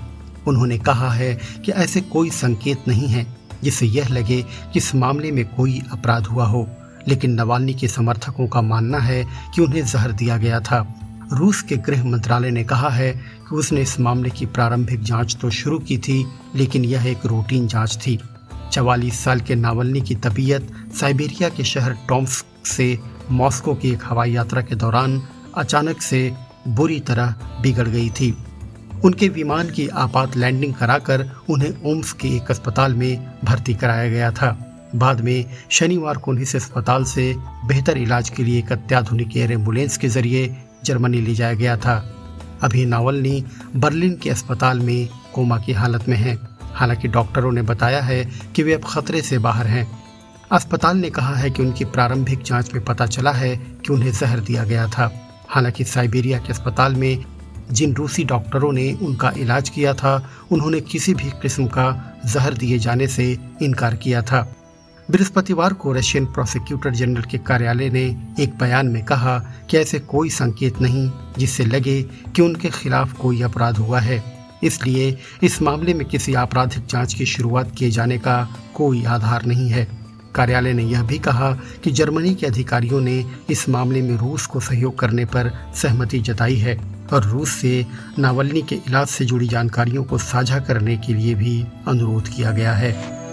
उन्होंने 0.48 0.78
कहा 0.78 1.10
है 1.10 1.34
कि 1.64 1.72
ऐसे 1.72 2.00
कोई 2.00 2.30
संकेत 2.30 2.88
नहीं 2.88 3.08
है 3.08 3.26
जिससे 3.64 3.86
यह 3.86 4.08
लगे 4.08 4.42
कि 4.42 4.78
इस 4.78 4.94
मामले 4.94 5.30
में 5.30 5.44
कोई 5.44 5.82
अपराध 5.92 6.26
हुआ 6.26 6.46
हो। 6.46 6.66
लेकिन 7.08 7.30
नवाल्नी 7.30 7.74
के 7.74 7.88
समर्थकों 7.88 8.46
का 8.48 8.60
मानना 8.62 8.98
है 8.98 9.24
कि 9.54 9.62
उन्हें 9.62 9.86
जहर 9.86 10.12
दिया 10.12 10.36
गया 10.36 10.60
था। 10.60 11.00
रूस 11.32 11.62
के 11.62 11.76
गृह 11.76 12.04
मंत्रालय 12.04 12.50
ने 12.50 12.64
कहा 12.64 12.88
है 12.88 13.12
कि 13.48 13.56
उसने 13.56 13.80
इस 13.80 14.00
मामले 14.00 14.30
की 14.30 14.46
प्रारंभिक 14.46 15.02
जाँच 15.02 15.36
तो 15.40 15.50
शुरू 15.50 15.78
की 15.78 15.98
थी, 15.98 16.24
लेकिन 16.54 16.84
यह 16.84 17.06
एक 17.06 17.26
रूटीन 17.26 17.66
जाँच 17.66 17.98
थी। 18.06 18.18
चवालीस 18.72 19.18
साल 19.24 19.40
के 19.40 19.54
नावलनी 19.54 20.00
की 20.00 20.14
तबीयत 20.14 20.72
साइबेरिया 21.00 21.48
के 21.48 21.64
शहर 21.64 21.96
टॉम्स्क 22.08 22.66
से 22.66 22.98
मॉस्को 23.30 23.74
की 23.74 23.90
एक 23.90 24.00
हवाई 24.04 24.32
यात्रा 24.32 24.62
के 24.62 24.74
दौरान 24.74 25.22
अचानक 25.56 26.02
से 26.02 26.32
बुरी 26.68 27.00
तरह 27.00 27.34
बिगड़ 27.62 27.88
गई 27.88 28.10
थी। 28.10 28.36
उनके 29.04 29.28
विमान 29.28 29.70
की 29.70 29.88
आपात 29.88 30.36
लैंडिंग 30.36 30.74
कराकर 30.74 31.30
उन्हें 31.50 31.82
ओम्स 31.84 32.12
के 32.12 32.28
एक 32.28 32.50
अस्पताल 32.50 32.94
में 32.94 33.26
भर्ती 33.44 33.74
कराया 33.74 34.08
गया 34.08 34.30
था। 34.30 34.70
बाद 34.94 35.20
में 35.20 35.44
शनिवार 35.70 36.16
को 36.16 36.30
उन्हें 36.30 36.42
इस 36.42 36.56
अस्पताल 36.56 37.04
से 37.04 37.34
बेहतर 37.66 37.98
इलाज 37.98 38.28
के 38.28 38.44
लिए 38.44 38.58
एक 38.58 38.72
अत्याधुनिक 38.72 39.36
एयर 39.36 39.52
एंबुलेंस 39.52 39.96
के 39.96 40.08
ज़रिए 40.08 40.56
जर्मनी 40.84 41.20
ले 41.20 41.34
जाया 41.34 41.54
गया 41.54 41.76
था। 41.76 42.14
अभी 42.62 42.84
नावलनी 42.84 43.44
बर्लिन 43.76 44.16
के 44.16 44.30
अस्पताल 44.30 44.80
में 44.80 45.08
कोमा 45.34 45.58
की 45.58 45.72
हालत 45.72 46.08
में 46.08 46.16
है। 46.16 46.38
हालाँकि 46.74 47.08
डॉक्टरों 47.08 47.52
ने 47.52 47.62
बताया 47.62 48.00
है 48.00 48.30
कि 48.56 48.62
वे 48.62 48.74
अब 48.74 48.80
खतरे 48.84 49.22
से 49.22 49.38
बाहर 49.38 49.66
हैं। 49.66 49.98
अस्पताल 50.52 50.96
ने 50.96 51.10
कहा 51.10 51.34
है 51.34 51.50
कि 51.50 51.62
उनकी 51.62 51.84
प्रारंभिक 51.84 52.42
जाँच 52.42 52.74
में 52.74 52.84
पता 52.84 53.06
चला 53.06 53.32
है 53.32 53.56
कि 53.56 53.92
उन्हें 53.92 54.12
जहर 54.12 54.40
दिया 54.40 54.64
गया 54.64 54.86
था। 54.88 55.12
हालाँकि 55.48 55.84
साइबेरिया 55.84 56.38
के 56.38 56.52
अस्पताल 56.52 56.94
में 56.94 57.24
जिन 57.72 57.94
रूसी 57.94 58.24
डॉक्टरों 58.24 58.72
ने 58.72 58.92
उनका 58.92 59.32
इलाज 59.36 59.68
किया 59.68 59.94
था, 59.94 60.30
उन्होंने 60.50 60.80
किसी 60.80 61.14
भी 61.14 61.24
किस्म 61.24 61.66
का 61.66 62.18
जहर 62.26 62.54
दिए 62.54 62.78
जाने 62.78 63.06
से 63.06 63.38
इनकार 63.62 63.94
किया 63.94 64.22
था। 64.22 64.56
बृहस्पतिवार 65.10 65.72
को 65.72 65.92
रशियन 65.92 66.26
प्रोसिक्यूटर 66.26 66.90
जनरल 66.90 67.22
के 67.22 67.38
कार्यालय 67.38 67.90
ने 67.90 68.34
एक 68.40 68.58
बयान 68.58 68.86
में 68.86 69.04
कहा 69.04 69.38
कि 69.38 69.76
ऐसे 69.76 69.98
कोई 69.98 70.30
संकेत 70.30 70.80
नहीं, 70.80 71.10
जिससे 71.38 71.64
लगे 71.64 72.02
कि 72.02 72.42
उनके 72.42 72.70
खिलाफ 72.70 73.12
कोई 73.12 73.42
अपराध 73.42 73.76
हुआ 73.76 74.00
है। 74.00 74.34
इसलिए 74.62 75.18
इस 75.42 75.62
मामले 75.62 75.94
में 75.94 76.08
किसी 76.08 76.34
आपराधिक 76.34 76.86
जाँच 76.86 77.14
की 77.14 77.26
शुरुआत 77.26 77.72
किए 77.76 77.90
जाने 77.90 78.18
का 78.18 78.56
कोई 78.74 79.04
आधार 79.04 79.44
नहीं 79.44 79.68
है। 79.68 79.88
कार्यालय 80.34 80.72
ने 80.72 80.82
यह 80.82 81.02
भी 81.02 81.18
कहा 81.18 81.52
कि 81.52 81.90
जर्मनी 81.90 82.34
के 82.34 82.46
अधिकारियों 82.46 83.00
ने 83.00 83.24
इस 83.50 83.68
मामले 83.68 84.02
में 84.02 84.16
रूस 84.16 84.46
को 84.46 84.60
सहयोग 84.60 84.98
करने 84.98 85.24
पर 85.24 85.72
सहमति 85.74 86.18
जताई 86.18 86.56
है। 86.56 86.93
और 87.12 87.24
रूस 87.24 87.50
से 87.50 87.86
नावलनी 88.18 88.62
के 88.62 88.74
इलाज 88.74 89.06
से 89.06 89.24
जुड़ी 89.24 89.48
जानकारियों 89.48 90.04
को 90.04 90.18
साझा 90.18 90.58
करने 90.58 90.96
के 90.96 91.14
लिए 91.14 91.34
भी 91.34 91.66
अनुरोध 91.88 92.28
किया 92.28 92.50
गया 92.50 92.72
है। 92.72 93.24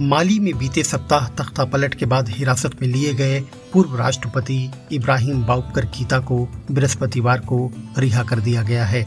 माली 0.00 0.38
में 0.38 0.58
बीते 0.58 0.82
सप्ताह 0.82 1.28
तख्ता 1.28 1.64
पलट 1.64 1.94
के 1.94 2.06
बाद 2.06 2.28
हिरासत 2.28 2.70
में 2.82 2.88
लिए 2.88 3.14
गए 3.14 3.40
पूर्व 3.72 3.96
राष्ट्रपति 3.96 4.70
इब्राहिम 4.92 5.44
बाउकर 5.44 5.84
कीता 5.84 6.18
को 6.18 6.48
बृहस्पतिवार 6.70 7.40
को 7.40 7.72
रिहा 7.98 8.22
कर 8.22 8.40
दिया 8.40 8.62
गया 8.62 8.84
है। 8.86 9.06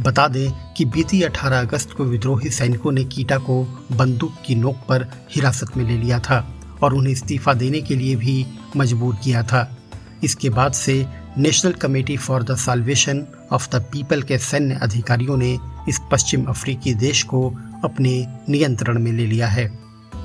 बता 0.00 0.28
दें 0.28 0.74
कि 0.76 0.84
बीती 0.84 1.22
18 1.22 1.60
अगस्त 1.60 1.92
को 1.92 2.04
विद्रोही 2.04 2.50
सैनिकों 2.50 2.92
ने 2.92 3.04
कीटा 3.04 3.38
को 3.38 3.64
बंदूक 3.92 4.34
की 4.46 4.54
नोक 4.54 4.76
पर 4.76 5.06
हिरासत 5.30 5.76
में 5.76 5.84
ले 5.84 5.96
लिया 5.96 6.18
था। 6.18 6.61
और 6.82 6.94
उन्हें 6.94 7.12
इस्तीफा 7.12 7.54
देने 7.54 7.80
के 7.80 7.96
लिए 7.96 8.16
भी 8.16 8.46
मजबूर 8.76 9.16
किया 9.24 9.42
था। 9.42 9.76
इसके 10.24 10.50
बाद 10.50 10.72
से 10.72 11.06
National 11.38 11.72
Committee 11.72 12.16
for 12.16 12.42
the 12.42 12.56
Salvation 12.56 13.26
of 13.52 13.68
the 13.70 13.74
People 13.74 14.22
के 14.22 14.38
सैन्य 14.38 14.74
अधिकारियों 14.74 15.36
ने 15.36 15.58
इस 15.88 16.00
पश्चिम 16.12 16.44
अफ्रीकी 16.44 16.94
देश 16.94 17.22
को 17.22 17.54
अपने 17.84 18.26
नियंत्रण 18.48 18.98
में 18.98 19.12
ले 19.12 19.26
लिया 19.26 19.46
है। 19.46 19.78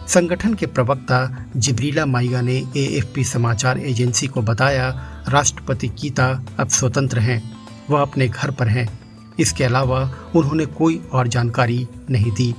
संगठन 0.07 0.53
के 0.53 0.65
प्रवक्ता 0.65 1.45
जिब्रीला 1.55 2.05
माइगा 2.05 2.41
ने 2.41 2.55
एएफपी 2.77 3.23
समाचार 3.23 3.77
एजेंसी 3.77 4.27
को 4.27 4.41
बताया, 4.41 4.89
राष्ट्रपति 5.29 5.87
कीता 5.87 6.43
अब 6.59 6.67
स्वतंत्र 6.67 7.19
हैं, 7.19 7.55
वह 7.89 8.01
अपने 8.01 8.27
घर 8.27 8.51
पर 8.51 8.67
हैं। 8.67 8.99
इसके 9.39 9.63
अलावा 9.63 10.15
उन्होंने 10.35 10.65
कोई 10.65 11.01
और 11.11 11.27
जानकारी 11.27 11.87
नहीं 12.09 12.31
दी। 12.31 12.55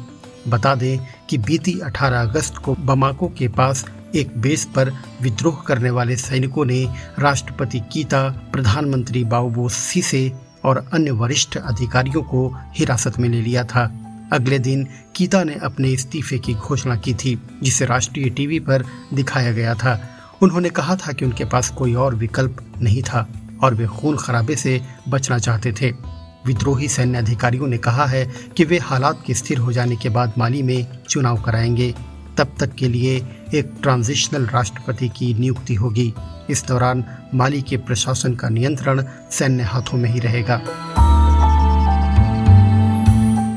बता 0.48 0.74
दें 0.74 0.98
कि 1.30 1.38
बीती 1.38 1.80
18 1.84 2.20
अगस्त 2.20 2.56
को 2.56 2.74
बमाको 2.74 3.28
के 3.28 3.48
पास 3.48 3.86
एक 4.14 4.38
बेस 4.38 4.64
पर 4.64 4.92
विद्रोह 5.22 5.64
करने 5.66 5.90
वाले 5.90 6.16
सैनिकों 6.16 6.64
ने 6.64 6.88
राष्ट्रपति 7.18 7.80
कीता, 7.92 8.28
प्रधानमंत्री 8.28 9.24
बाबू 9.24 9.68
सीसे 9.68 10.32
और 10.64 10.90
अन्य 10.92 11.10
वरिष्ठ 11.10 11.56
अधिकारियों 11.56 12.22
को 12.22 12.56
हिरासत 12.76 13.18
में 13.18 13.28
ले 13.28 13.40
लिया 13.40 13.64
था। 13.64 14.04
अगले 14.32 14.58
दिन 14.58 14.86
कीता 15.16 15.44
ने 15.44 15.54
अपने 15.54 15.88
इस्तीफे 15.88 16.38
की 16.38 16.54
घोषणा 16.54 16.96
की 16.96 17.14
थी, 17.14 17.42
जिसे 17.62 17.84
राष्ट्रीय 17.84 18.30
टीवी 18.30 18.60
पर 18.60 18.84
दिखाया 19.14 19.52
गया 19.52 19.74
था। 19.74 20.08
उन्होंने 20.42 20.70
कहा 20.70 20.96
था 20.96 21.12
कि 21.12 21.24
उनके 21.24 21.44
पास 21.44 21.68
कोई 21.68 21.94
और 21.94 22.14
विकल्प 22.14 22.74
नहीं 22.80 23.02
था 23.02 23.28
और 23.62 23.74
वे 23.74 23.86
खून 23.86 24.16
खराबे 24.16 24.56
से 24.56 24.82
बचना 25.08 25.38
चाहते 25.38 25.72
थे। 25.72 26.17
विद्रोही 26.48 26.88
सैन्य 26.88 27.18
अधिकारियों 27.18 27.66
ने 27.66 27.78
कहा 27.78 28.06
है 28.06 28.24
कि 28.56 28.64
वे 28.64 28.78
हालात 28.78 29.22
के 29.26 29.34
स्थिर 29.34 29.58
हो 29.58 29.72
जाने 29.72 29.96
के 29.96 30.08
बाद 30.08 30.32
माली 30.38 30.62
में 30.62 30.86
चुनाव 31.08 31.42
कराएँगे। 31.42 31.94
तब 32.38 32.54
तक 32.60 32.74
के 32.74 32.88
लिए 32.88 33.16
एक 33.54 33.72
ट्रांजिशनल 33.82 34.46
राष्ट्रपति 34.46 35.08
की 35.08 35.32
नियुक्ति 35.34 35.74
होगी। 35.74 36.12
इस 36.50 36.64
दौरान 36.68 37.04
माली 37.34 37.62
के 37.62 37.76
प्रशासन 37.76 38.34
का 38.34 38.48
नियंत्रण 38.48 39.04
सैन्य 39.30 39.62
हाथों 39.62 39.98
में 39.98 40.10
ही 40.10 40.20
रहेगा। 40.20 40.60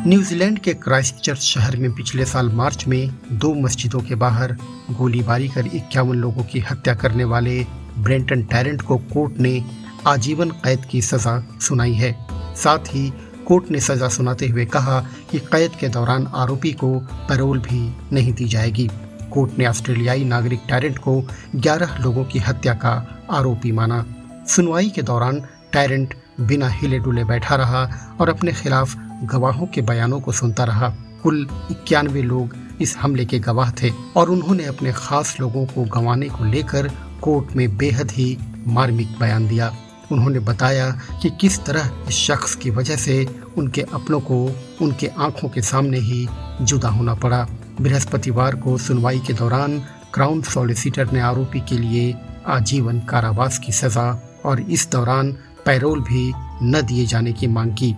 न्यूजीलैंड 0.08 0.60
के 0.60 0.74
क्राइस्टचर्च 0.74 1.40
शहर 1.40 1.78
में 1.78 1.92
पिछले 1.92 2.26
साल 2.26 2.50
मार्च 2.50 2.88
में 2.88 3.14
दो 3.32 3.54
मस्जिदों 3.54 4.00
के 4.00 4.16
बाहर 4.16 4.56
गोलीबारी 4.92 5.48
कर 5.48 5.68
इक्यावन 5.68 6.16
लोगों 6.16 6.44
की 6.44 6.60
हत्या 6.60 6.96
करने 6.96 7.24
वाले 7.24 7.66
ब्रेंटन 8.00 8.44
टैरेंट 8.44 8.82
को 8.82 8.98
कोर्ट 8.98 9.40
ने 9.40 9.64
आजीवन 10.08 10.50
कैद 10.50 10.86
की 10.86 11.02
सजा 11.02 11.36
सुनाई 11.62 11.94
है। 11.94 12.41
साथ 12.56 12.80
ही 12.80 13.14
कोर्ट 13.48 13.72
ने 13.72 13.80
सजा 13.80 14.08
सुनाते 14.08 14.48
हुए 14.48 14.66
कहा 14.66 15.06
कि 15.32 15.40
कैद 15.40 15.72
के 15.80 15.88
दौरान 15.88 16.28
आरोपी 16.28 16.72
को 16.72 17.00
पैरोल 17.00 17.60
भी 17.60 17.96
नहीं 18.14 18.34
दी 18.34 18.46
जाएगी। 18.46 18.90
कोर्ट 19.32 19.60
ने 19.60 19.68
ऑस्ट्रेलियाई 19.68 20.24
नागरिक 20.24 20.60
टैरेंट 20.70 20.98
को 20.98 21.28
11 21.56 21.98
लोगों 22.00 22.26
की 22.26 22.40
हत्या 22.40 22.74
का 22.74 23.24
आरोपी 23.32 23.72
माना। 23.72 24.06
सुनवाई 24.48 24.90
के 24.90 25.02
दौरान 25.02 25.42
टैरेंट 25.72 26.14
बिना 26.42 26.70
हिले 26.70 27.00
डुले 27.00 27.24
बैठा 27.24 27.56
रहा 27.56 27.90
और 28.22 28.30
अपने 28.30 28.52
खिलाफ 28.52 28.96
गवाहों 29.24 29.68
के 29.68 29.82
बयानों 29.82 30.22
को 30.22 30.32
सुनता 30.32 30.64
रहा। 30.64 30.96
कुल 31.24 31.48
इक्यानवे 31.72 32.22
लोग 32.22 32.56
इस 32.82 32.98
हमले 32.98 33.26
के 33.26 33.40
गवाह 33.40 33.72
थे 33.72 33.92
और 34.18 34.30
उन्होंने 34.30 34.66
अपने 34.66 34.92
खास 34.92 35.40
लोगों 35.40 35.66
को 35.66 35.84
गंवाने 35.84 36.30
को 36.30 36.44
लेकर 36.44 36.92
कोर्ट 37.22 37.56
में 37.56 37.78
बेहद 37.78 38.12
ही 38.12 38.38
मार्मिक 38.68 39.08
बयान 39.20 39.48
दिया। 39.48 39.76
उन्होंने 40.12 40.40
बताया 40.40 40.90
कि 41.22 41.30
किस 41.42 41.60
तरह 41.66 41.90
इस 42.08 42.16
शख्स 42.16 42.56
की 42.56 42.70
वजह 42.70 42.96
से 42.96 43.26
उनके 43.58 43.82
अपनों 43.82 44.20
को 44.20 44.44
उनके 44.82 45.08
आँखों 45.08 45.50
के 45.50 45.62
सामने 45.62 46.00
ही 46.00 46.28
जुदा 46.62 46.90
होना 46.90 47.14
पड़ा। 47.14 47.48
बृहस्पतिवार 47.82 48.56
को 48.56 48.78
सुनवाई 48.78 49.20
के 49.20 49.34
दौरान 49.34 49.80
क्राउन 50.14 50.42
सॉलिसिटर 50.42 51.12
ने 51.12 51.20
आरोपी 51.20 51.60
के 51.60 51.78
लिए 51.78 52.14
आजीवन 52.48 53.00
कारावास 53.00 53.60
की 53.60 53.72
सजा 53.72 54.10
और 54.46 54.62
इस 54.62 54.90
दौरान 54.92 55.32
पैरोल 55.66 56.00
भी 56.00 56.32
न 56.64 56.82
दिए 56.82 57.06
जाने 57.06 57.34
की 57.34 57.48
मांग 57.48 57.72
की। 57.72 57.96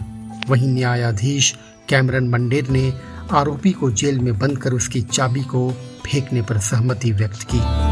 वहीं 0.49 0.67
न्यायाधीश 0.67 1.54
कैमरन 1.89 2.28
मंडेर 2.30 2.69
ने 2.69 2.93
आरोपी 3.32 3.71
को 3.71 3.91
जेल 3.91 4.19
में 4.19 4.38
बंद 4.39 4.58
कर 4.58 4.73
उसकी 4.73 5.02
चाबी 5.02 5.41
को 5.41 5.69
फेंकने 6.06 6.41
पर 6.41 6.58
सहमति 6.58 7.12
व्यक्त 7.12 7.43
की। 7.43 7.82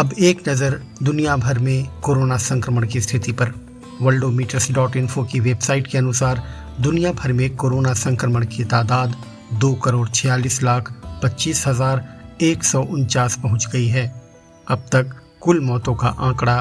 अब 0.00 0.12
एक 0.18 0.38
नज़र 0.48 0.74
दुनिया 1.02 1.36
भर 1.36 1.58
में 1.58 2.00
कोरोना 2.02 2.36
संक्रमण 2.36 2.86
की 2.88 3.00
स्थिति 3.00 3.32
पर। 3.32 3.52
वर्ल्डोमीटर्स 4.02 4.70
डॉट 4.72 4.96
इन्फो 4.96 5.24
की 5.24 5.40
वेबसाइट 5.40 5.86
के 5.86 5.98
अनुसार 5.98 6.42
दुनिया 6.80 7.12
भर 7.12 7.32
में 7.32 7.56
कोरोना 7.56 7.92
संक्रमण 7.94 8.46
की 8.46 8.64
तादाद 8.64 9.16
दो 9.60 9.72
करोड़ 9.84 10.08
छियालीस 10.08 10.62
लाख 10.62 10.90
पच्चीस 11.22 11.66
हज़ार 11.66 12.02
एक 12.42 12.64
सौ 12.64 12.82
उनचास 12.82 13.38
पहुँच 13.42 13.66
गई 13.72 13.86
है। 13.88 14.06
अब 14.66 14.86
तक 14.92 15.14
कुल 15.40 15.60
मौतों 15.60 15.94
का 15.94 16.14
आंकड़ा 16.20 16.56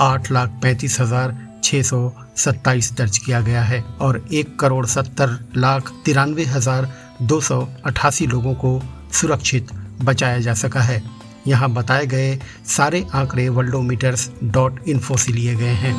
आठ 0.00 0.30
लाख 0.32 0.58
पैंतीस 0.62 1.00
हज़ार 1.00 1.36
छः 1.64 1.82
सौ 1.82 2.00
सत्ताईस 2.36 2.92
दर्ज 2.98 3.18
किया 3.18 3.40
गया 3.40 3.62
है 3.64 3.82
और 4.00 4.24
एक 4.32 4.58
करोड़ 4.60 4.84
सत्तर 4.86 5.38
लाख 5.56 5.92
तिरानवे 6.04 6.44
हज़ार 6.46 6.92
दो 7.22 7.40
सौ 7.40 7.60
अठासी 7.86 8.26
लोगों 8.26 8.54
को 8.54 8.80
सुरक्षित 9.20 9.72
बचाया 10.02 10.38
जा 10.38 10.54
सका 10.56 10.80
है। 10.82 11.02
यहाँ 11.48 11.72
बताए 11.72 12.06
गए 12.06 12.38
सारे 12.68 13.04
आंकड़े 13.14 13.48
वर्ल्डोमीटर्स 13.48 14.30
डॉट 14.44 14.80
इन्फो 14.88 15.16
से 15.16 15.32
लिए 15.32 15.54
गए 15.54 15.74
हैं। 15.74 15.94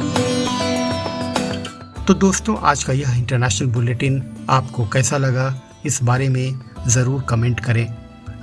तो 2.06 2.14
दोस्तों, 2.16 2.56
आज 2.60 2.84
का 2.84 2.94
यह 2.94 3.18
इंटरनेशनल 3.18 3.68
बुलेटिन 3.70 4.22
आपको 4.50 4.86
कैसा 4.88 5.18
लगा, 5.18 5.54
इस 5.86 6.02
बारे 6.04 6.30
में 6.30 6.60
ज़रूर 6.88 7.22
कमेंट 7.30 7.60
करें। 7.60 7.88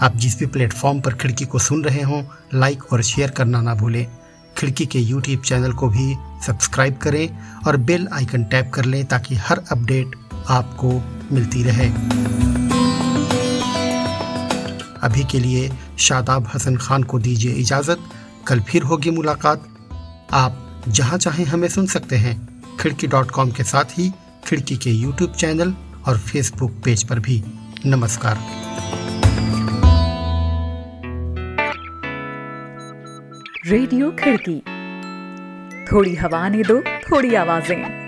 आप 0.03 0.17
जिस 0.17 0.39
भी 0.39 0.47
प्लेटफॉर्म 0.47 1.01
पर 1.01 1.15
खिड़की 1.15 1.45
को 1.45 1.59
सुन 1.59 1.85
रहे 1.85 2.03
हों, 2.03 2.23
लाइक 2.55 2.93
और 2.93 3.03
शेयर 3.03 3.31
करना 3.31 3.61
ना 3.63 3.75
भूलें। 3.75 4.07
खिड़की 4.59 4.87
के 4.87 4.99
यूट्यूब 4.99 5.43
चैनल 5.43 5.73
को 5.73 5.89
भी 5.89 6.15
सब्सक्राइब 6.47 6.97
करें 6.97 7.29
और 7.67 7.77
बेल 7.79 8.09
आइकन 8.13 8.45
टैप 8.45 8.71
कर 8.75 8.85
लें 8.85 9.05
ताकि 9.05 9.35
हर 9.39 9.63
अपडेट 9.73 10.15
आपको 10.49 10.93
मिलती 11.33 11.63
रहे। 11.63 11.89
अभी 15.03 15.25
के 15.25 15.41
लिए 15.41 15.71
शादाब 15.99 16.49
हसन 16.55 16.77
खान 16.77 17.03
को 17.03 17.19
दीजिए 17.19 17.53
इजाज़त। 17.53 17.99
कल 18.49 18.61
फिर 18.61 18.83
होगी 18.83 19.11
मुलाकात। 19.11 19.67
आप 20.33 20.83
जहाँ 20.89 21.19
चाहें 21.19 21.45
हमें 21.45 21.69
सुन 21.69 21.87
सकते 21.87 22.17
हैं, 22.17 22.63
खिड़की 22.81 23.07
डॉट 23.07 23.31
कॉम 23.31 23.51
के 23.51 23.65
साथ 23.65 23.99
ही 23.99 24.13
खिड़की 24.47 24.77
के 24.77 24.91
यूट्यूब 24.91 25.33
चैनल 25.33 25.75
और 26.09 26.19
फेसबुक 26.19 26.73
पेज 26.85 27.03
पर 27.03 27.19
भी। 27.19 27.43
नमस्कार। 27.87 28.39
रेडियो 33.67 34.11
खिड़की। 34.11 34.61
थोड़ी 35.93 36.15
हवा 36.15 36.49
ने 36.49 36.63
दो, 36.63 36.81
थोड़ी 36.81 37.35
आवाज़ें। 37.35 38.06